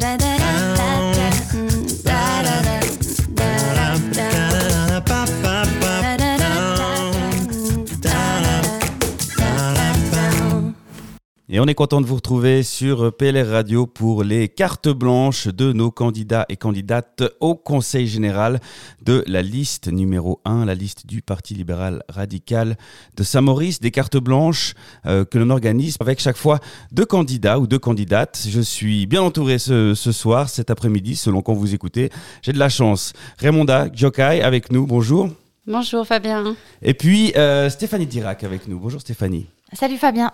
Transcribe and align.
da 0.00 0.16
da 0.16 0.16
da 0.18 0.35
Et 11.56 11.58
on 11.58 11.64
est 11.64 11.74
content 11.74 12.02
de 12.02 12.06
vous 12.06 12.16
retrouver 12.16 12.62
sur 12.62 13.16
PLR 13.16 13.48
Radio 13.48 13.86
pour 13.86 14.24
les 14.24 14.46
cartes 14.46 14.90
blanches 14.90 15.48
de 15.48 15.72
nos 15.72 15.90
candidats 15.90 16.44
et 16.50 16.56
candidates 16.56 17.24
au 17.40 17.54
Conseil 17.54 18.06
général 18.06 18.60
de 19.00 19.24
la 19.26 19.40
liste 19.40 19.88
numéro 19.88 20.38
1, 20.44 20.66
la 20.66 20.74
liste 20.74 21.06
du 21.06 21.22
Parti 21.22 21.54
libéral 21.54 22.02
radical 22.10 22.76
de 23.16 23.22
Saint-Maurice, 23.22 23.80
des 23.80 23.90
cartes 23.90 24.18
blanches 24.18 24.74
euh, 25.06 25.24
que 25.24 25.38
l'on 25.38 25.48
organise 25.48 25.96
avec 25.98 26.20
chaque 26.20 26.36
fois 26.36 26.60
deux 26.92 27.06
candidats 27.06 27.58
ou 27.58 27.66
deux 27.66 27.78
candidates. 27.78 28.48
Je 28.50 28.60
suis 28.60 29.06
bien 29.06 29.22
entouré 29.22 29.58
ce, 29.58 29.94
soir, 29.94 30.50
cet 30.50 30.68
après-midi, 30.68 31.16
selon 31.16 31.40
quand 31.40 31.54
vous 31.54 31.74
écoutez. 31.74 32.10
J'ai 32.42 32.52
de 32.52 32.58
la 32.58 32.68
chance. 32.68 33.14
Raymonda 33.38 33.88
Jokai 33.94 34.42
avec 34.42 34.70
nous, 34.70 34.86
bonjour. 34.86 35.30
Bonjour 35.66 36.06
Fabien. 36.06 36.54
Et 36.82 36.92
puis 36.92 37.32
euh, 37.34 37.70
Stéphanie 37.70 38.06
Dirac 38.06 38.44
avec 38.44 38.68
nous. 38.68 38.78
Bonjour 38.78 39.00
Stéphanie. 39.00 39.46
Salut 39.72 39.96
Fabien. 39.96 40.30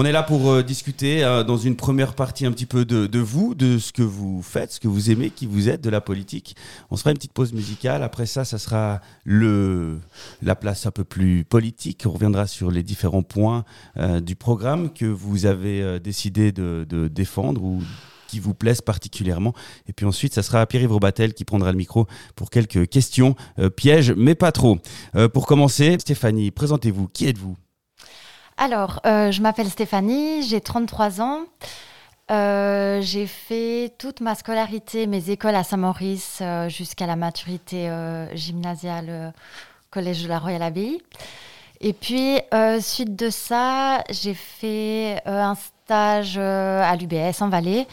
On 0.00 0.04
est 0.04 0.12
là 0.12 0.22
pour 0.22 0.48
euh, 0.48 0.62
discuter 0.62 1.24
euh, 1.24 1.42
dans 1.42 1.56
une 1.56 1.74
première 1.74 2.14
partie 2.14 2.46
un 2.46 2.52
petit 2.52 2.66
peu 2.66 2.84
de, 2.84 3.18
vous, 3.18 3.56
de 3.56 3.78
ce 3.78 3.92
que 3.92 4.04
vous 4.04 4.42
faites, 4.42 4.70
ce 4.70 4.78
que 4.78 4.86
vous 4.86 5.10
aimez, 5.10 5.30
qui 5.30 5.44
vous 5.44 5.68
êtes, 5.68 5.80
de 5.80 5.90
la 5.90 6.00
politique. 6.00 6.54
On 6.92 6.96
se 6.96 7.00
fera 7.00 7.10
une 7.10 7.16
petite 7.16 7.32
pause 7.32 7.52
musicale. 7.52 8.04
Après 8.04 8.26
ça, 8.26 8.44
ça 8.44 8.58
sera 8.58 9.00
le, 9.24 9.98
la 10.40 10.54
place 10.54 10.86
un 10.86 10.92
peu 10.92 11.02
plus 11.02 11.42
politique. 11.44 12.04
On 12.06 12.12
reviendra 12.12 12.46
sur 12.46 12.70
les 12.70 12.84
différents 12.84 13.24
points 13.24 13.64
euh, 13.96 14.20
du 14.20 14.36
programme 14.36 14.92
que 14.92 15.04
vous 15.04 15.46
avez 15.46 15.98
décidé 15.98 16.52
de, 16.52 17.08
défendre 17.08 17.64
ou 17.64 17.82
qui 18.28 18.38
vous 18.38 18.54
plaisent 18.54 18.82
particulièrement. 18.82 19.52
Et 19.88 19.92
puis 19.92 20.06
ensuite, 20.06 20.32
ça 20.32 20.44
sera 20.44 20.64
Pierre-Yves 20.64 20.92
Robatel 20.92 21.34
qui 21.34 21.44
prendra 21.44 21.72
le 21.72 21.76
micro 21.76 22.06
pour 22.36 22.50
quelques 22.50 22.88
questions 22.88 23.34
pièges, 23.74 24.12
mais 24.12 24.36
pas 24.36 24.52
trop. 24.52 24.78
pour 25.32 25.48
commencer, 25.48 25.96
Stéphanie, 25.98 26.52
présentez-vous. 26.52 27.08
Qui 27.08 27.26
êtes-vous? 27.26 27.56
Alors, 28.60 28.98
euh, 29.06 29.30
je 29.30 29.40
m'appelle 29.40 29.68
Stéphanie, 29.68 30.42
j'ai 30.42 30.60
33 30.60 31.20
ans. 31.20 31.42
Euh, 32.32 33.00
j'ai 33.00 33.28
fait 33.28 33.92
toute 33.98 34.20
ma 34.20 34.34
scolarité, 34.34 35.06
mes 35.06 35.30
écoles 35.30 35.54
à 35.54 35.62
Saint-Maurice 35.62 36.40
euh, 36.42 36.68
jusqu'à 36.68 37.06
la 37.06 37.14
maturité 37.14 37.88
gymnasiale 38.34 39.32
Collège 39.92 40.24
de 40.24 40.28
la 40.28 40.40
Royale 40.40 40.62
Abbaye. 40.62 41.00
Et 41.80 41.92
puis, 41.92 42.40
suite 42.80 43.14
de 43.14 43.30
ça, 43.30 44.02
j'ai 44.10 44.34
fait 44.34 45.22
un 45.24 45.54
stage 45.54 46.36
à 46.36 46.96
l'UBS 46.96 47.40
en 47.40 47.48
Valais. 47.48 47.86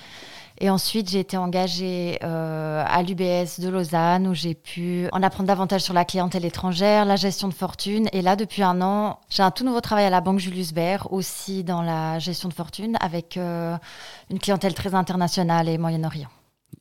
Et 0.60 0.70
ensuite, 0.70 1.10
j'ai 1.10 1.20
été 1.20 1.36
engagée 1.36 2.18
euh, 2.24 2.84
à 2.88 3.04
l'UBS 3.04 3.60
de 3.60 3.68
Lausanne 3.68 4.28
où 4.28 4.34
j'ai 4.34 4.56
pu 4.56 5.08
en 5.12 5.22
apprendre 5.22 5.48
davantage 5.48 5.82
sur 5.82 5.94
la 5.94 6.06
clientèle 6.06 6.46
étrangère, 6.46 7.04
la 7.04 7.18
gestion 7.18 7.50
de 7.50 7.54
fortune. 7.54 8.08
Et 8.14 8.22
là, 8.22 8.36
depuis 8.38 8.64
un 8.64 8.82
an, 8.82 9.20
j'ai 9.30 9.44
un 9.44 9.52
tout 9.52 9.66
nouveau 9.66 9.82
travail 9.82 10.06
à 10.06 10.10
la 10.10 10.22
Banque 10.22 10.40
Julius 10.40 10.74
Baer, 10.74 11.12
aussi 11.12 11.66
dans 11.66 11.82
la 11.82 12.20
gestion 12.20 12.48
de 12.48 12.54
fortune, 12.54 12.98
avec 13.02 13.36
euh, 13.36 13.76
une 14.30 14.40
clientèle 14.40 14.74
très 14.74 14.96
internationale 14.96 15.68
et 15.68 15.78
Moyen-Orient 15.78 16.30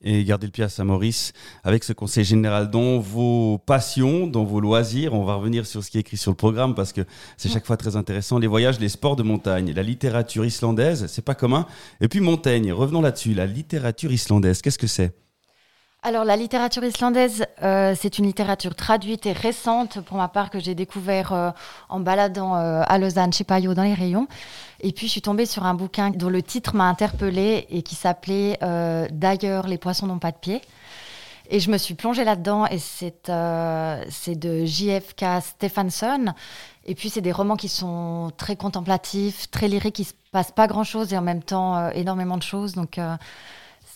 et 0.03 0.25
garder 0.25 0.47
le 0.47 0.53
pied 0.53 0.65
à 0.65 0.69
Saint-Maurice 0.69 1.33
avec 1.63 1.85
ce 1.85 1.93
conseil 1.93 2.25
général 2.25 2.71
dont 2.71 2.99
vos 2.99 3.59
passions, 3.59 4.27
dont 4.27 4.45
vos 4.45 4.61
loisirs. 4.61 5.15
On 5.15 5.25
va 5.25 5.35
revenir 5.35 5.67
sur 5.67 5.83
ce 5.83 5.91
qui 5.91 5.99
est 5.99 6.01
écrit 6.01 6.17
sur 6.17 6.31
le 6.31 6.37
programme 6.37 6.75
parce 6.75 6.93
que 6.93 7.03
c'est 7.37 7.49
chaque 7.49 7.67
fois 7.67 7.77
très 7.77 7.97
intéressant. 7.97 8.39
Les 8.39 8.47
voyages, 8.47 8.79
les 8.81 8.89
sports 8.89 9.17
de 9.17 9.23
montagne, 9.23 9.73
la 9.73 9.83
littérature 9.83 10.45
islandaise, 10.45 11.07
c'est 11.09 11.25
pas 11.25 11.35
commun. 11.35 11.67
Et 12.01 12.09
puis 12.09 12.21
Montaigne, 12.21 12.73
revenons 12.73 13.01
là-dessus. 13.01 13.35
La 13.35 13.47
littérature 13.47 14.13
islandaise, 14.13 14.63
qu'est-ce 14.63 14.79
que 14.79 14.87
c'est? 14.87 15.24
Alors 16.05 16.25
la 16.25 16.37
littérature 16.37 16.85
islandaise, 16.85 17.47
euh, 17.63 17.95
c'est 17.99 18.19
une 18.19 18.27
littérature 18.27 18.75
traduite 18.75 19.25
et 19.25 19.33
récente 19.33 20.01
pour 20.03 20.19
ma 20.19 20.29
part 20.29 20.51
que 20.51 20.61
j'ai 20.61 20.75
découvert 20.75 21.33
euh, 21.33 21.51
en 21.89 21.99
baladant 21.99 22.57
euh, 22.57 22.83
à 22.87 22.99
Lausanne 22.99 23.33
chez 23.33 23.43
Payot 23.43 23.73
dans 23.73 23.85
les 23.85 23.95
rayons. 23.95 24.29
Et 24.81 24.93
puis 24.93 25.07
je 25.07 25.13
suis 25.13 25.23
tombée 25.23 25.47
sur 25.47 25.65
un 25.65 25.73
bouquin 25.73 26.11
dont 26.11 26.29
le 26.29 26.43
titre 26.43 26.77
m'a 26.77 26.85
interpellée 26.85 27.67
et 27.71 27.83
qui 27.83 27.95
s'appelait 27.95 28.59
D'ailleurs 29.13 29.67
les 29.67 29.79
poissons 29.79 30.07
n'ont 30.07 30.19
pas 30.19 30.31
de 30.31 30.37
pied. 30.37 30.61
Et 31.49 31.59
je 31.59 31.71
me 31.71 31.79
suis 31.79 31.95
plongée 31.95 32.25
là-dedans 32.25 32.67
et 32.67 32.79
c'est 32.79 33.31
de 33.31 34.65
JFK 34.67 35.25
Stephenson. 35.41 36.35
Et 36.85 36.95
puis 36.95 37.09
c'est 37.09 37.23
des 37.23 37.33
romans 37.33 37.57
qui 37.57 37.69
sont 37.69 38.31
très 38.37 38.57
contemplatifs, 38.57 39.51
très 39.51 39.69
lyriques, 39.69 39.95
qui 39.95 40.05
se 40.05 40.13
passent 40.33 40.53
pas 40.53 40.67
grand-chose 40.67 41.15
et 41.15 41.17
en 41.17 41.23
même 41.23 41.43
temps 41.43 41.89
énormément 41.93 42.37
de 42.37 42.43
choses. 42.43 42.75
Donc 42.75 42.99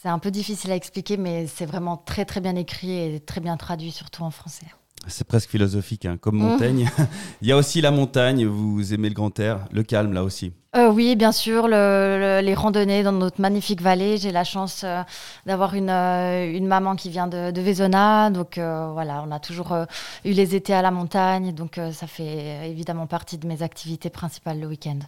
c'est 0.08 0.12
un 0.12 0.18
peu 0.18 0.30
difficile 0.30 0.72
à 0.72 0.74
expliquer, 0.74 1.18
mais 1.18 1.46
c'est 1.46 1.66
vraiment 1.66 1.98
très 1.98 2.24
très 2.24 2.40
bien 2.40 2.56
écrit 2.56 2.92
et 2.92 3.20
très 3.20 3.42
bien 3.42 3.58
traduit, 3.58 3.90
surtout 3.90 4.22
en 4.22 4.30
français. 4.30 4.64
C'est 5.06 5.26
presque 5.26 5.50
philosophique, 5.50 6.06
hein, 6.06 6.16
comme 6.18 6.36
mmh. 6.36 6.48
Montaigne. 6.48 6.90
Il 7.42 7.48
y 7.48 7.52
a 7.52 7.58
aussi 7.58 7.82
la 7.82 7.90
montagne, 7.90 8.46
vous 8.46 8.94
aimez 8.94 9.10
le 9.10 9.14
grand 9.14 9.38
air, 9.38 9.66
le 9.70 9.82
calme 9.82 10.14
là 10.14 10.24
aussi. 10.24 10.54
Euh, 10.76 10.90
oui, 10.90 11.14
bien 11.14 11.30
sûr, 11.30 11.68
les 11.68 12.54
randonnées 12.54 13.02
dans 13.02 13.12
notre 13.12 13.38
magnifique 13.38 13.82
vallée. 13.82 14.16
J'ai 14.16 14.32
la 14.32 14.44
chance 14.44 14.80
euh, 14.82 15.02
d'avoir 15.44 15.74
une, 15.74 15.90
euh, 15.90 16.50
une, 16.56 16.66
maman 16.66 16.96
qui 16.96 17.10
vient 17.10 17.26
de, 17.26 17.50
de 17.50 18.30
Donc 18.32 18.54
voilà, 18.56 19.22
on 19.28 19.30
a 19.30 19.40
toujours 19.40 19.76
eu 20.24 20.32
les 20.32 20.54
étés 20.54 20.72
à 20.72 20.80
la 20.80 20.90
montagne. 20.90 21.52
Donc 21.52 21.78
ça 21.92 22.06
fait 22.06 22.66
évidemment 22.70 23.06
partie 23.06 23.36
de 23.36 23.46
mes 23.46 23.62
activités 23.62 24.08
principales 24.08 24.58
le 24.58 24.68
week-end. 24.68 25.00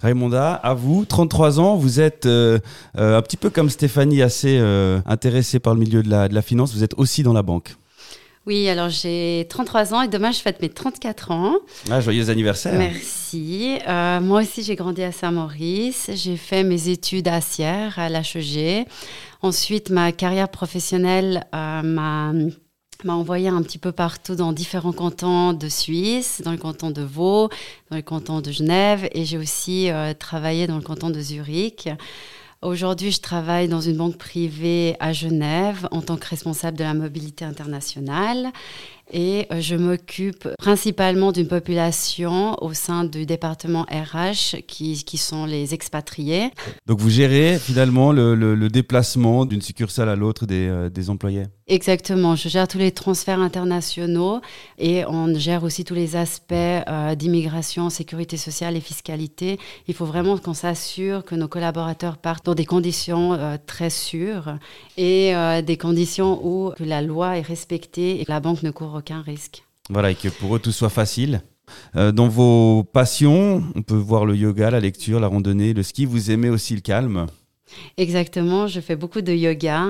Raymonda, 0.00 0.54
à 0.54 0.74
vous, 0.74 1.04
33 1.04 1.60
ans, 1.60 1.76
vous 1.76 2.00
êtes 2.00 2.26
euh, 2.26 2.58
euh, 2.98 3.18
un 3.18 3.22
petit 3.22 3.36
peu 3.36 3.50
comme 3.50 3.70
Stéphanie, 3.70 4.22
assez 4.22 4.58
euh, 4.60 5.00
intéressée 5.06 5.58
par 5.58 5.74
le 5.74 5.80
milieu 5.80 6.02
de 6.02 6.10
la, 6.10 6.28
de 6.28 6.34
la 6.34 6.42
finance, 6.42 6.74
vous 6.74 6.84
êtes 6.84 6.94
aussi 6.96 7.22
dans 7.22 7.32
la 7.32 7.42
banque. 7.42 7.74
Oui, 8.46 8.68
alors 8.68 8.90
j'ai 8.90 9.44
33 9.48 9.94
ans 9.94 10.02
et 10.02 10.08
demain 10.08 10.30
je 10.30 10.38
fête 10.38 10.62
mes 10.62 10.68
34 10.68 11.32
ans. 11.32 11.56
Ah, 11.90 12.00
joyeux 12.00 12.30
anniversaire. 12.30 12.78
Merci. 12.78 13.78
moi 14.22 14.42
aussi 14.42 14.62
j'ai 14.62 14.76
grandi 14.76 15.02
à 15.02 15.10
Saint-Maurice. 15.10 16.10
J'ai 16.14 16.36
fait 16.36 16.62
mes 16.62 16.88
études 16.88 17.26
à 17.26 17.40
Sierre, 17.40 17.98
à 17.98 18.08
l'HEG. 18.08 18.86
Ensuite, 19.42 19.90
ma 19.90 20.12
carrière 20.12 20.48
professionnelle 20.48 21.44
m'a 21.52 22.32
m'a 23.04 23.14
envoyé 23.14 23.48
un 23.48 23.62
petit 23.62 23.78
peu 23.78 23.92
partout 23.92 24.34
dans 24.34 24.52
différents 24.52 24.92
cantons 24.92 25.52
de 25.52 25.68
Suisse, 25.68 26.42
dans 26.44 26.52
le 26.52 26.56
canton 26.56 26.90
de 26.90 27.02
Vaud, 27.02 27.48
dans 27.90 27.96
le 27.96 28.02
canton 28.02 28.40
de 28.40 28.50
Genève, 28.50 29.08
et 29.12 29.24
j'ai 29.24 29.38
aussi 29.38 29.90
euh, 29.90 30.14
travaillé 30.14 30.66
dans 30.66 30.76
le 30.76 30.82
canton 30.82 31.10
de 31.10 31.20
Zurich. 31.20 31.88
Aujourd'hui, 32.62 33.12
je 33.12 33.20
travaille 33.20 33.68
dans 33.68 33.82
une 33.82 33.98
banque 33.98 34.16
privée 34.16 34.96
à 34.98 35.12
Genève 35.12 35.86
en 35.90 36.00
tant 36.00 36.16
que 36.16 36.26
responsable 36.26 36.78
de 36.78 36.84
la 36.84 36.94
mobilité 36.94 37.44
internationale 37.44 38.50
et 39.12 39.46
euh, 39.52 39.60
je 39.60 39.76
m'occupe 39.76 40.48
principalement 40.58 41.32
d'une 41.32 41.46
population 41.46 42.60
au 42.62 42.72
sein 42.72 43.04
du 43.04 43.26
département 43.26 43.82
RH 43.84 44.62
qui, 44.66 45.04
qui 45.04 45.16
sont 45.16 45.46
les 45.46 45.74
expatriés. 45.74 46.50
Donc 46.86 47.00
vous 47.00 47.10
gérez 47.10 47.58
finalement 47.58 48.12
le, 48.12 48.34
le, 48.34 48.68
déplacement 48.68 49.46
d'une 49.46 49.62
succursale 49.62 50.08
à 50.08 50.16
l'autre 50.16 50.44
des, 50.44 50.66
euh, 50.68 50.90
des 50.90 51.08
employés? 51.08 51.44
Exactement, 51.68 52.36
je 52.36 52.48
gère 52.48 52.68
tous 52.68 52.78
les 52.78 52.90
transferts 52.90 53.40
internationaux 53.40 54.40
et 54.78 55.04
on 55.06 55.34
gère 55.34 55.62
aussi 55.62 55.84
tous 55.84 55.94
les 55.94 56.16
aspects 56.16 56.52
euh, 56.52 57.14
d'immigration, 57.14 57.90
sécurité 57.90 58.36
sociale 58.36 58.76
et 58.76 58.80
fiscalité. 58.80 59.58
Il 59.86 59.94
faut 59.94 60.04
vraiment 60.04 60.36
qu'on 60.36 60.54
s'assure 60.54 61.24
que 61.24 61.34
nos 61.34 61.48
collaborateurs 61.48 62.18
partent 62.18 62.46
dans 62.46 62.54
des 62.54 62.66
conditions 62.66 63.38
très 63.66 63.90
sûres 63.90 64.58
et 64.96 65.32
des 65.64 65.76
conditions 65.76 66.40
où 66.44 66.72
la 66.78 67.02
loi 67.02 67.38
est 67.38 67.42
respectée 67.42 68.20
et 68.20 68.24
la 68.28 68.40
banque 68.40 68.62
ne 68.62 68.70
court 68.70 68.95
aucun 68.96 69.22
risque. 69.22 69.62
Voilà, 69.90 70.10
et 70.10 70.14
que 70.14 70.28
pour 70.28 70.56
eux 70.56 70.58
tout 70.58 70.72
soit 70.72 70.88
facile. 70.88 71.42
Euh, 71.96 72.12
dans 72.12 72.28
vos 72.28 72.84
passions, 72.84 73.62
on 73.74 73.82
peut 73.82 73.94
voir 73.94 74.24
le 74.24 74.36
yoga, 74.36 74.70
la 74.70 74.80
lecture, 74.80 75.20
la 75.20 75.28
randonnée, 75.28 75.72
le 75.72 75.82
ski. 75.82 76.04
Vous 76.04 76.30
aimez 76.30 76.50
aussi 76.50 76.74
le 76.74 76.80
calme 76.80 77.26
Exactement, 77.96 78.68
je 78.68 78.80
fais 78.80 78.96
beaucoup 78.96 79.22
de 79.22 79.32
yoga. 79.32 79.86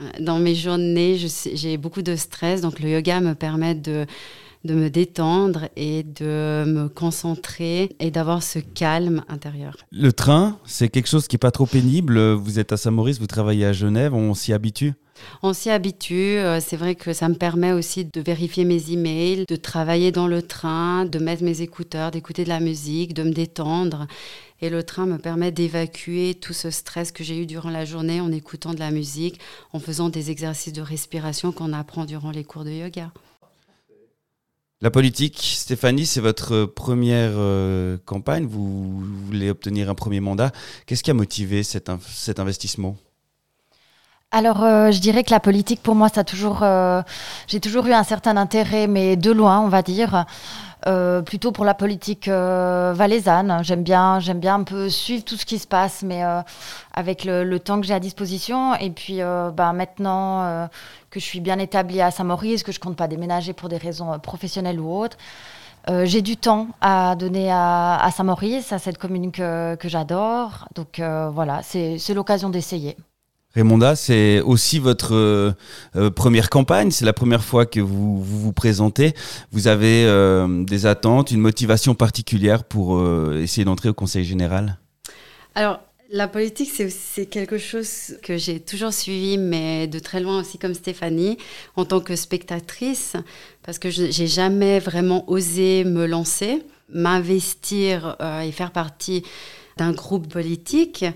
Euh, 0.00 0.04
dans 0.20 0.38
mes 0.38 0.54
journées, 0.54 1.18
j'ai 1.54 1.76
beaucoup 1.76 2.02
de 2.02 2.14
stress, 2.16 2.60
donc 2.60 2.80
le 2.80 2.88
yoga 2.90 3.20
me 3.20 3.34
permet 3.34 3.74
de, 3.74 4.06
de 4.64 4.74
me 4.74 4.88
détendre 4.90 5.68
et 5.76 6.04
de 6.04 6.64
me 6.66 6.88
concentrer 6.88 7.96
et 7.98 8.10
d'avoir 8.10 8.42
ce 8.42 8.60
calme 8.60 9.24
intérieur. 9.28 9.76
Le 9.90 10.12
train, 10.12 10.58
c'est 10.66 10.88
quelque 10.88 11.08
chose 11.08 11.26
qui 11.26 11.34
n'est 11.34 11.38
pas 11.40 11.50
trop 11.50 11.66
pénible. 11.66 12.32
Vous 12.34 12.58
êtes 12.58 12.72
à 12.72 12.76
Saint-Maurice, 12.76 13.18
vous 13.18 13.26
travaillez 13.26 13.66
à 13.66 13.72
Genève, 13.72 14.14
on 14.14 14.34
s'y 14.34 14.52
habitue? 14.52 14.94
On 15.42 15.52
s'y 15.52 15.70
habitue. 15.70 16.38
Euh, 16.38 16.60
c'est 16.60 16.76
vrai 16.76 16.94
que 16.94 17.12
ça 17.12 17.28
me 17.28 17.34
permet 17.34 17.72
aussi 17.72 18.04
de 18.04 18.20
vérifier 18.20 18.64
mes 18.64 18.90
emails, 18.90 19.44
de 19.46 19.56
travailler 19.56 20.12
dans 20.12 20.26
le 20.26 20.42
train, 20.42 21.04
de 21.04 21.18
mettre 21.18 21.42
mes 21.42 21.62
écouteurs, 21.62 22.10
d'écouter 22.10 22.44
de 22.44 22.48
la 22.48 22.60
musique, 22.60 23.14
de 23.14 23.22
me 23.22 23.32
détendre. 23.32 24.06
Et 24.60 24.70
le 24.70 24.82
train 24.82 25.06
me 25.06 25.18
permet 25.18 25.52
d'évacuer 25.52 26.34
tout 26.34 26.54
ce 26.54 26.70
stress 26.70 27.12
que 27.12 27.22
j'ai 27.22 27.38
eu 27.42 27.46
durant 27.46 27.70
la 27.70 27.84
journée 27.84 28.20
en 28.20 28.32
écoutant 28.32 28.72
de 28.72 28.78
la 28.78 28.90
musique, 28.90 29.38
en 29.72 29.78
faisant 29.78 30.08
des 30.08 30.30
exercices 30.30 30.72
de 30.72 30.82
respiration 30.82 31.52
qu'on 31.52 31.72
apprend 31.72 32.04
durant 32.06 32.30
les 32.30 32.44
cours 32.44 32.64
de 32.64 32.70
yoga. 32.70 33.12
La 34.82 34.90
politique, 34.90 35.38
Stéphanie, 35.40 36.04
c'est 36.04 36.20
votre 36.20 36.66
première 36.66 37.32
euh, 37.34 37.96
campagne. 38.04 38.44
Vous, 38.44 39.00
voulez 39.00 39.48
obtenir 39.48 39.88
un 39.88 39.94
premier 39.94 40.20
mandat. 40.20 40.52
Qu'est-ce 40.84 41.02
qui 41.02 41.10
a 41.10 41.14
motivé 41.14 41.62
cet 41.62 41.88
investissement? 42.38 42.96
Alors, 44.36 44.58
je 44.58 45.00
dirais 45.00 45.24
que 45.24 45.30
la 45.30 45.40
politique, 45.40 45.82
pour 45.82 45.94
moi, 45.94 46.10
ça 46.10 46.22
toujours, 46.22 46.62
j'ai 47.46 47.60
toujours 47.60 47.86
eu 47.86 47.94
un 47.94 48.02
certain 48.02 48.36
intérêt, 48.36 48.86
mais 48.86 49.16
de 49.16 49.30
loin, 49.30 49.60
on 49.60 49.68
va 49.68 49.80
dire. 49.80 50.26
Euh, 50.86 51.20
plutôt 51.20 51.50
pour 51.50 51.64
la 51.64 51.74
politique 51.74 52.28
euh, 52.28 52.92
valaisanne. 52.94 53.58
J'aime 53.62 53.82
bien, 53.82 54.20
j'aime 54.20 54.38
bien 54.38 54.54
un 54.56 54.62
peu 54.62 54.88
suivre 54.88 55.24
tout 55.24 55.36
ce 55.36 55.44
qui 55.44 55.58
se 55.58 55.66
passe, 55.66 56.02
mais 56.04 56.24
euh, 56.24 56.42
avec 56.94 57.24
le, 57.24 57.58
temps 57.58 57.80
que 57.80 57.86
j'ai 57.86 57.94
à 57.94 57.98
disposition. 57.98 58.74
Et 58.76 58.90
puis 58.90 59.20
bah, 59.20 59.72
maintenant 59.72 60.68
que 61.10 61.18
je 61.18 61.24
suis 61.24 61.40
bien 61.40 61.58
établie 61.58 62.00
à 62.00 62.10
Saint-Maurice, 62.10 62.62
que 62.62 62.72
je 62.72 62.78
compte 62.78 62.96
pas 62.96 63.08
déménager 63.08 63.52
pour 63.52 63.68
des 63.68 63.78
raisons 63.78 64.18
professionnelles 64.20 64.78
ou 64.78 64.94
autres, 64.94 65.16
j'ai 66.04 66.22
du 66.22 66.36
temps 66.36 66.68
à 66.80 67.16
donner 67.16 67.50
à, 67.50 68.08
Saint-Maurice, 68.14 68.72
à 68.72 68.78
cette 68.78 68.98
commune 68.98 69.32
que 69.32 69.76
j'adore. 69.84 70.68
Donc 70.74 71.00
voilà, 71.00 71.62
c'est 71.62 72.14
l'occasion 72.14 72.50
d'essayer. 72.50 72.96
Raymonda, 73.56 73.96
c'est 73.96 74.42
aussi 74.42 74.78
votre 74.78 75.14
euh, 75.14 75.52
euh, 75.96 76.10
première 76.10 76.50
campagne, 76.50 76.90
c'est 76.90 77.06
la 77.06 77.14
première 77.14 77.42
fois 77.42 77.64
que 77.64 77.80
vous 77.80 78.22
vous, 78.22 78.52
présentez. 78.52 79.14
Vous 79.50 79.66
avez 79.66 80.04
euh, 80.04 80.62
des 80.64 80.84
attentes, 80.84 81.30
une 81.30 81.40
motivation 81.40 81.94
particulière 81.94 82.64
pour 82.64 83.02
essayer 83.34 83.64
d'entrer 83.64 83.88
au 83.88 83.94
Conseil 83.94 84.24
général? 84.24 84.78
Alors, 85.54 85.80
la 86.10 86.28
politique, 86.28 86.70
c'est 86.90 87.24
quelque 87.24 87.56
chose 87.56 88.18
que 88.22 88.36
j'ai 88.36 88.60
toujours 88.60 88.92
suivi, 88.92 89.38
mais 89.38 89.86
de 89.86 90.00
très 90.00 90.20
loin 90.20 90.38
aussi 90.40 90.58
comme 90.58 90.74
Stéphanie, 90.74 91.38
en 91.76 91.86
tant 91.86 92.00
que 92.00 92.14
spectatrice, 92.14 93.16
parce 93.62 93.78
que 93.78 93.88
je 93.88 94.02
n'ai 94.02 94.26
jamais 94.26 94.80
vraiment 94.80 95.24
osé 95.30 95.84
me 95.84 96.04
lancer, 96.04 96.62
m'investir 96.92 98.16
et 98.44 98.52
faire 98.52 98.70
partie 98.70 99.22
d'un 99.78 99.92
groupe 99.92 100.28
politique. 100.28 101.06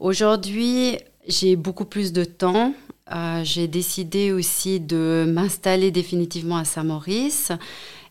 Aujourd'hui, 0.00 0.98
j'ai 1.26 1.56
beaucoup 1.56 1.84
plus 1.84 2.12
de 2.12 2.24
temps. 2.24 2.74
Euh, 3.12 3.42
j'ai 3.44 3.68
décidé 3.68 4.32
aussi 4.32 4.80
de 4.80 5.24
m'installer 5.28 5.90
définitivement 5.90 6.56
à 6.56 6.64
Saint-Maurice 6.64 7.52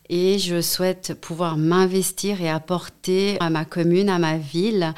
et 0.09 0.37
je 0.39 0.59
souhaite 0.59 1.13
pouvoir 1.19 1.57
m'investir 1.57 2.41
et 2.41 2.49
apporter 2.49 3.37
à 3.39 3.49
ma 3.49 3.63
commune, 3.63 4.09
à 4.09 4.19
ma 4.19 4.37
ville. 4.37 4.93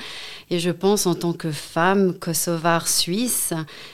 Et 0.49 0.57
je 0.57 0.71
pense 0.71 1.05
en 1.05 1.13
tant 1.13 1.33
que 1.33 1.51
femme 1.51 2.17
kosovare 2.17 2.87
suisse 2.87 3.53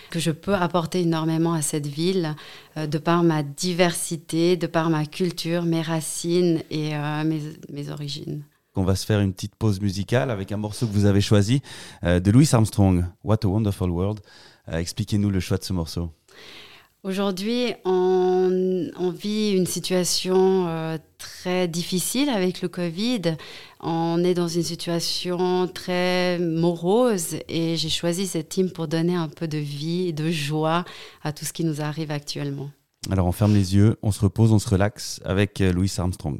que 0.10 0.19
je 0.19 0.31
peux 0.31 0.56
apporter 0.56 1.01
énormément 1.01 1.54
à 1.54 1.62
cette 1.62 1.88
ville 1.88 2.36
euh, 2.77 2.88
de 2.88 2.98
par 2.98 3.24
ma 3.24 3.44
diversité, 3.44 4.56
de 4.56 4.68
par 4.68 4.89
ma 4.89 5.06
culture, 5.06 5.63
mes 5.63 5.81
racines 5.81 6.63
et 6.71 6.95
euh, 6.95 7.24
mes, 7.25 7.42
mes 7.69 7.89
origines. 7.89 8.44
On 8.79 8.85
va 8.85 8.95
se 8.95 9.05
faire 9.05 9.19
une 9.19 9.33
petite 9.33 9.55
pause 9.55 9.81
musicale 9.81 10.31
avec 10.31 10.53
un 10.53 10.57
morceau 10.57 10.87
que 10.87 10.93
vous 10.93 11.03
avez 11.03 11.19
choisi 11.19 11.61
euh, 12.05 12.21
de 12.21 12.31
Louis 12.31 12.47
Armstrong, 12.53 13.03
What 13.25 13.39
a 13.43 13.47
Wonderful 13.47 13.89
World. 13.89 14.21
Euh, 14.69 14.77
expliquez-nous 14.77 15.29
le 15.29 15.41
choix 15.41 15.57
de 15.57 15.65
ce 15.65 15.73
morceau. 15.73 16.11
Aujourd'hui, 17.03 17.73
on, 17.83 19.13
vit 19.13 19.51
une 19.51 19.65
situation 19.65 20.67
euh, 20.69 20.97
très 21.17 21.67
difficile 21.67 22.29
avec 22.29 22.61
le 22.61 22.69
Covid. 22.69 23.35
On 23.81 24.23
est 24.23 24.33
dans 24.33 24.47
une 24.47 24.63
situation 24.63 25.67
très 25.67 26.39
morose 26.39 27.35
et 27.49 27.75
j'ai 27.75 27.89
choisi 27.89 28.27
cette 28.27 28.47
team 28.47 28.71
pour 28.71 28.87
donner 28.87 29.15
un 29.15 29.27
peu 29.27 29.49
de 29.49 29.57
vie 29.57 30.07
et 30.07 30.13
de 30.13 30.31
joie 30.31 30.85
à 31.21 31.33
tout 31.33 31.43
ce 31.43 31.51
qui 31.51 31.65
nous 31.65 31.81
arrive 31.81 32.11
actuellement. 32.11 32.69
Alors 33.11 33.27
on 33.27 33.33
ferme 33.33 33.55
les 33.55 33.75
yeux, 33.75 33.97
on 34.03 34.13
se 34.13 34.21
repose, 34.21 34.53
on 34.53 34.59
se 34.59 34.69
relaxe 34.69 35.19
avec 35.25 35.59
Louis 35.59 35.91
Armstrong. 35.97 36.39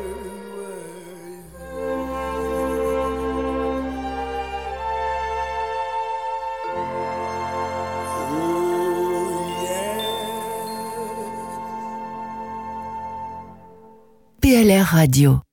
PLR 14.51 14.83
Radio. 14.91 15.50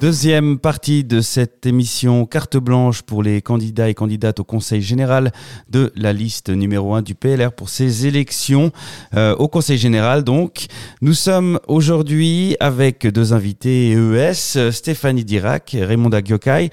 Deuxième 0.00 0.58
partie 0.58 1.04
de 1.04 1.20
cette 1.20 1.66
émission 1.66 2.24
carte 2.24 2.56
blanche 2.56 3.02
pour 3.02 3.22
les 3.22 3.42
candidats 3.42 3.90
et 3.90 3.92
candidates 3.92 4.40
au 4.40 4.44
Conseil 4.44 4.80
général 4.80 5.30
de 5.68 5.92
la 5.94 6.14
liste 6.14 6.48
numéro 6.48 6.94
1 6.94 7.02
du 7.02 7.14
PLR 7.14 7.52
pour 7.52 7.68
ces 7.68 8.06
élections 8.06 8.72
euh, 9.14 9.36
au 9.36 9.46
Conseil 9.48 9.76
général. 9.76 10.24
Donc, 10.24 10.68
nous 11.02 11.12
sommes 11.12 11.60
aujourd'hui 11.68 12.56
avec 12.60 13.06
deux 13.06 13.34
invités 13.34 13.90
EES, 13.92 14.70
Stéphanie 14.70 15.26
Dirac 15.26 15.74
et 15.74 15.84
Raymond 15.84 16.14
Agiokai. 16.14 16.70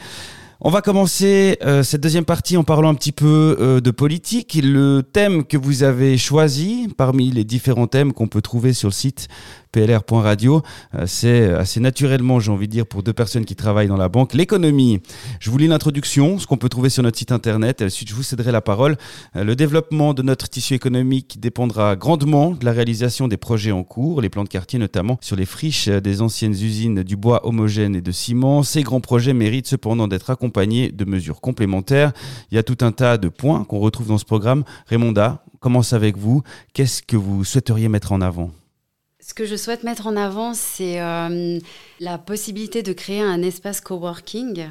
On 0.60 0.72
va 0.72 0.82
commencer 0.82 1.60
euh, 1.64 1.84
cette 1.84 2.02
deuxième 2.02 2.26
partie 2.26 2.58
en 2.58 2.64
parlant 2.64 2.90
un 2.90 2.96
petit 2.96 3.12
peu 3.12 3.58
euh, 3.60 3.80
de 3.80 3.92
politique. 3.92 4.60
Le 4.60 5.04
thème 5.04 5.44
que 5.44 5.56
vous 5.56 5.84
avez 5.84 6.18
choisi 6.18 6.88
parmi 6.98 7.30
les 7.30 7.44
différents 7.44 7.86
thèmes 7.86 8.12
qu'on 8.12 8.28
peut 8.28 8.42
trouver 8.42 8.74
sur 8.74 8.88
le 8.88 8.94
site 8.94 9.28
plr.radio, 9.72 10.64
euh, 10.96 11.04
c'est 11.06 11.54
assez 11.54 11.80
naturellement, 11.80 12.40
j'ai 12.40 12.52
envie 12.52 12.68
de 12.68 12.72
dire, 12.72 12.88
pour 12.88 13.04
deux 13.04 13.14
personnes 13.14 13.46
qui 13.46 13.56
travaillent 13.56 13.88
dans 13.88 13.98
la 13.98 14.10
banque, 14.10 14.34
l'économie. 14.34 15.00
Je 15.40 15.52
vous 15.52 15.60
lis 15.60 15.68
l'introduction, 15.68 16.40
ce 16.40 16.48
qu'on 16.48 16.58
peut 16.58 16.70
trouver 16.70 16.90
sur 16.90 17.04
notre 17.04 17.20
site 17.20 17.32
internet, 17.32 17.82
et 17.82 17.86
ensuite 17.86 18.10
je 18.10 18.16
vous 18.16 18.24
céderai 18.24 18.52
la 18.52 18.62
parole. 18.62 18.98
Le 19.36 19.56
développement 19.56 20.16
de 20.16 20.24
notre 20.24 20.50
tissu 20.50 20.74
économique 20.74 21.40
dépendra 21.40 21.96
grandement 21.96 22.52
de 22.52 22.66
la 22.66 22.72
réalisation 22.72 23.28
des 23.28 23.38
projets 23.38 23.74
en 23.74 23.84
cours, 23.84 24.22
les 24.22 24.30
plans 24.30 24.46
de 24.46 24.50
quartier 24.50 24.80
notamment 24.80 25.20
sur 25.22 25.36
les 25.36 25.46
friches 25.46 25.90
des 25.90 26.22
anciennes 26.24 26.54
usines 26.54 27.04
du 27.04 27.16
bois 27.16 27.46
homogène 27.46 27.96
et 27.96 28.02
de 28.02 28.12
ciment. 28.12 28.64
Ces 28.64 28.82
grands 28.82 29.02
projets 29.02 29.34
méritent 29.34 29.68
cependant 29.68 30.08
d'être 30.08 30.32
accompagnés 30.32 30.47
de 30.50 31.06
mesures 31.06 31.42
complémentaires. 31.42 32.14
Il 32.52 32.56
y 32.56 32.58
a 32.58 32.64
tout 32.64 32.78
un 32.82 32.92
tas 32.92 33.18
de 33.18 33.30
points 33.30 33.64
qu'on 33.64 33.80
retrouve 33.80 34.08
dans 34.08 34.18
ce 34.18 34.26
programme. 34.26 34.64
Raymonda, 34.88 35.44
commence 35.60 35.94
avec 35.94 36.18
vous? 36.18 36.44
Qu'est-ce 36.74 37.02
que 37.02 37.18
vous 37.18 37.44
souhaiteriez 37.44 37.90
mettre 37.90 38.12
en 38.12 38.22
avant? 38.22 38.52
Ce 39.20 39.34
que 39.34 39.46
je 39.46 39.56
souhaite 39.56 39.84
mettre 39.84 40.08
en 40.08 40.16
avant, 40.16 40.54
c'est 40.54 41.02
euh, 41.02 41.60
la 42.00 42.18
possibilité 42.18 42.82
de 42.82 42.94
créer 42.94 43.22
un 43.22 43.42
espace 43.42 43.82
coworking. 43.82 44.68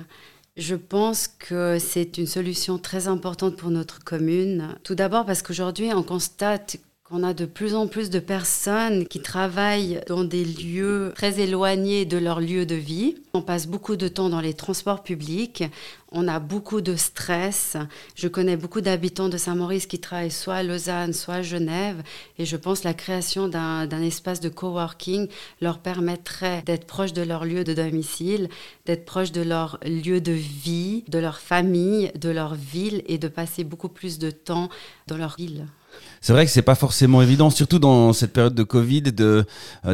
Je 0.57 0.75
pense 0.75 1.29
que 1.29 1.79
c'est 1.79 2.17
une 2.17 2.27
solution 2.27 2.79
très 2.79 3.09
importante 3.09 3.57
pour 3.57 3.71
notre 3.71 4.03
commune. 4.03 4.75
Tout 4.83 4.95
d'abord 4.95 5.27
parce 5.27 5.43
qu'aujourd'hui, 5.43 5.93
on 5.93 6.03
constate 6.03 6.79
qu'on 7.09 7.23
a 7.23 7.35
de 7.35 7.47
plus 7.47 7.77
en 7.77 7.87
plus 7.87 8.11
de 8.11 8.19
personnes 8.19 9.07
qui 9.07 9.21
travaillent 9.21 10.01
dans 10.09 10.25
des 10.25 10.45
lieux 10.45 11.13
très 11.15 11.39
éloignés 11.39 12.05
de 12.05 12.19
leur 12.19 12.41
lieu 12.41 12.67
de 12.67 12.75
vie. 12.75 13.15
On 13.33 13.43
passe 13.43 13.69
beaucoup 13.69 13.95
de 13.95 14.09
temps 14.09 14.29
dans 14.29 14.41
les 14.41 14.55
transports 14.55 15.05
publics, 15.05 15.63
on 16.11 16.27
a 16.27 16.41
beaucoup 16.41 16.81
de 16.81 16.97
stress. 16.97 17.77
Je 18.17 18.27
connais 18.27 18.57
beaucoup 18.57 18.81
d'habitants 18.81 19.29
de 19.29 19.37
Saint-Maurice 19.37 19.87
qui 19.87 20.01
travaillent 20.01 20.33
soit 20.33 20.57
à 20.57 20.63
Lausanne, 20.65 21.13
soit 21.13 21.35
à 21.35 21.43
Genève, 21.43 22.03
et 22.39 22.45
je 22.45 22.57
pense 22.57 22.81
que 22.81 22.89
la 22.89 22.95
création 22.95 23.47
d'un 23.47 24.03
espace 24.03 24.41
de 24.41 24.49
coworking 24.49 25.29
leur 25.61 25.79
permettrait 25.79 26.63
d'être 26.67 26.87
proche 26.87 27.13
de 27.13 27.23
leur 27.23 27.45
lieu 27.45 27.63
de 27.63 27.75
domicile, 27.75 28.49
d'être 28.85 29.05
proche 29.05 29.31
de 29.31 29.43
leur 29.43 29.79
lieu 29.85 30.21
de 30.21 30.33
vie, 30.33 31.05
de 31.07 31.21
leur 31.21 31.39
famille, 31.39 32.11
de 32.17 32.31
leur 32.31 32.57
ville, 32.57 33.05
et 33.07 33.19
de 33.19 33.29
passer 33.29 33.63
beaucoup 33.63 33.89
plus 33.89 34.19
de 34.19 34.33
temps 34.33 34.71
dans 35.07 35.19
leur 35.19 35.37
ville. 35.37 35.67
C'est 36.21 36.33
vrai 36.33 36.45
que 36.45 36.51
c'est 36.51 36.63
pas 36.63 36.75
forcément 36.75 37.23
évident, 37.23 37.51
surtout 37.51 37.79
dans 37.79 38.13
cette 38.13 38.33
période 38.33 38.55
de 38.55 38.63
Covid. 38.63 39.05
Euh, 39.21 39.45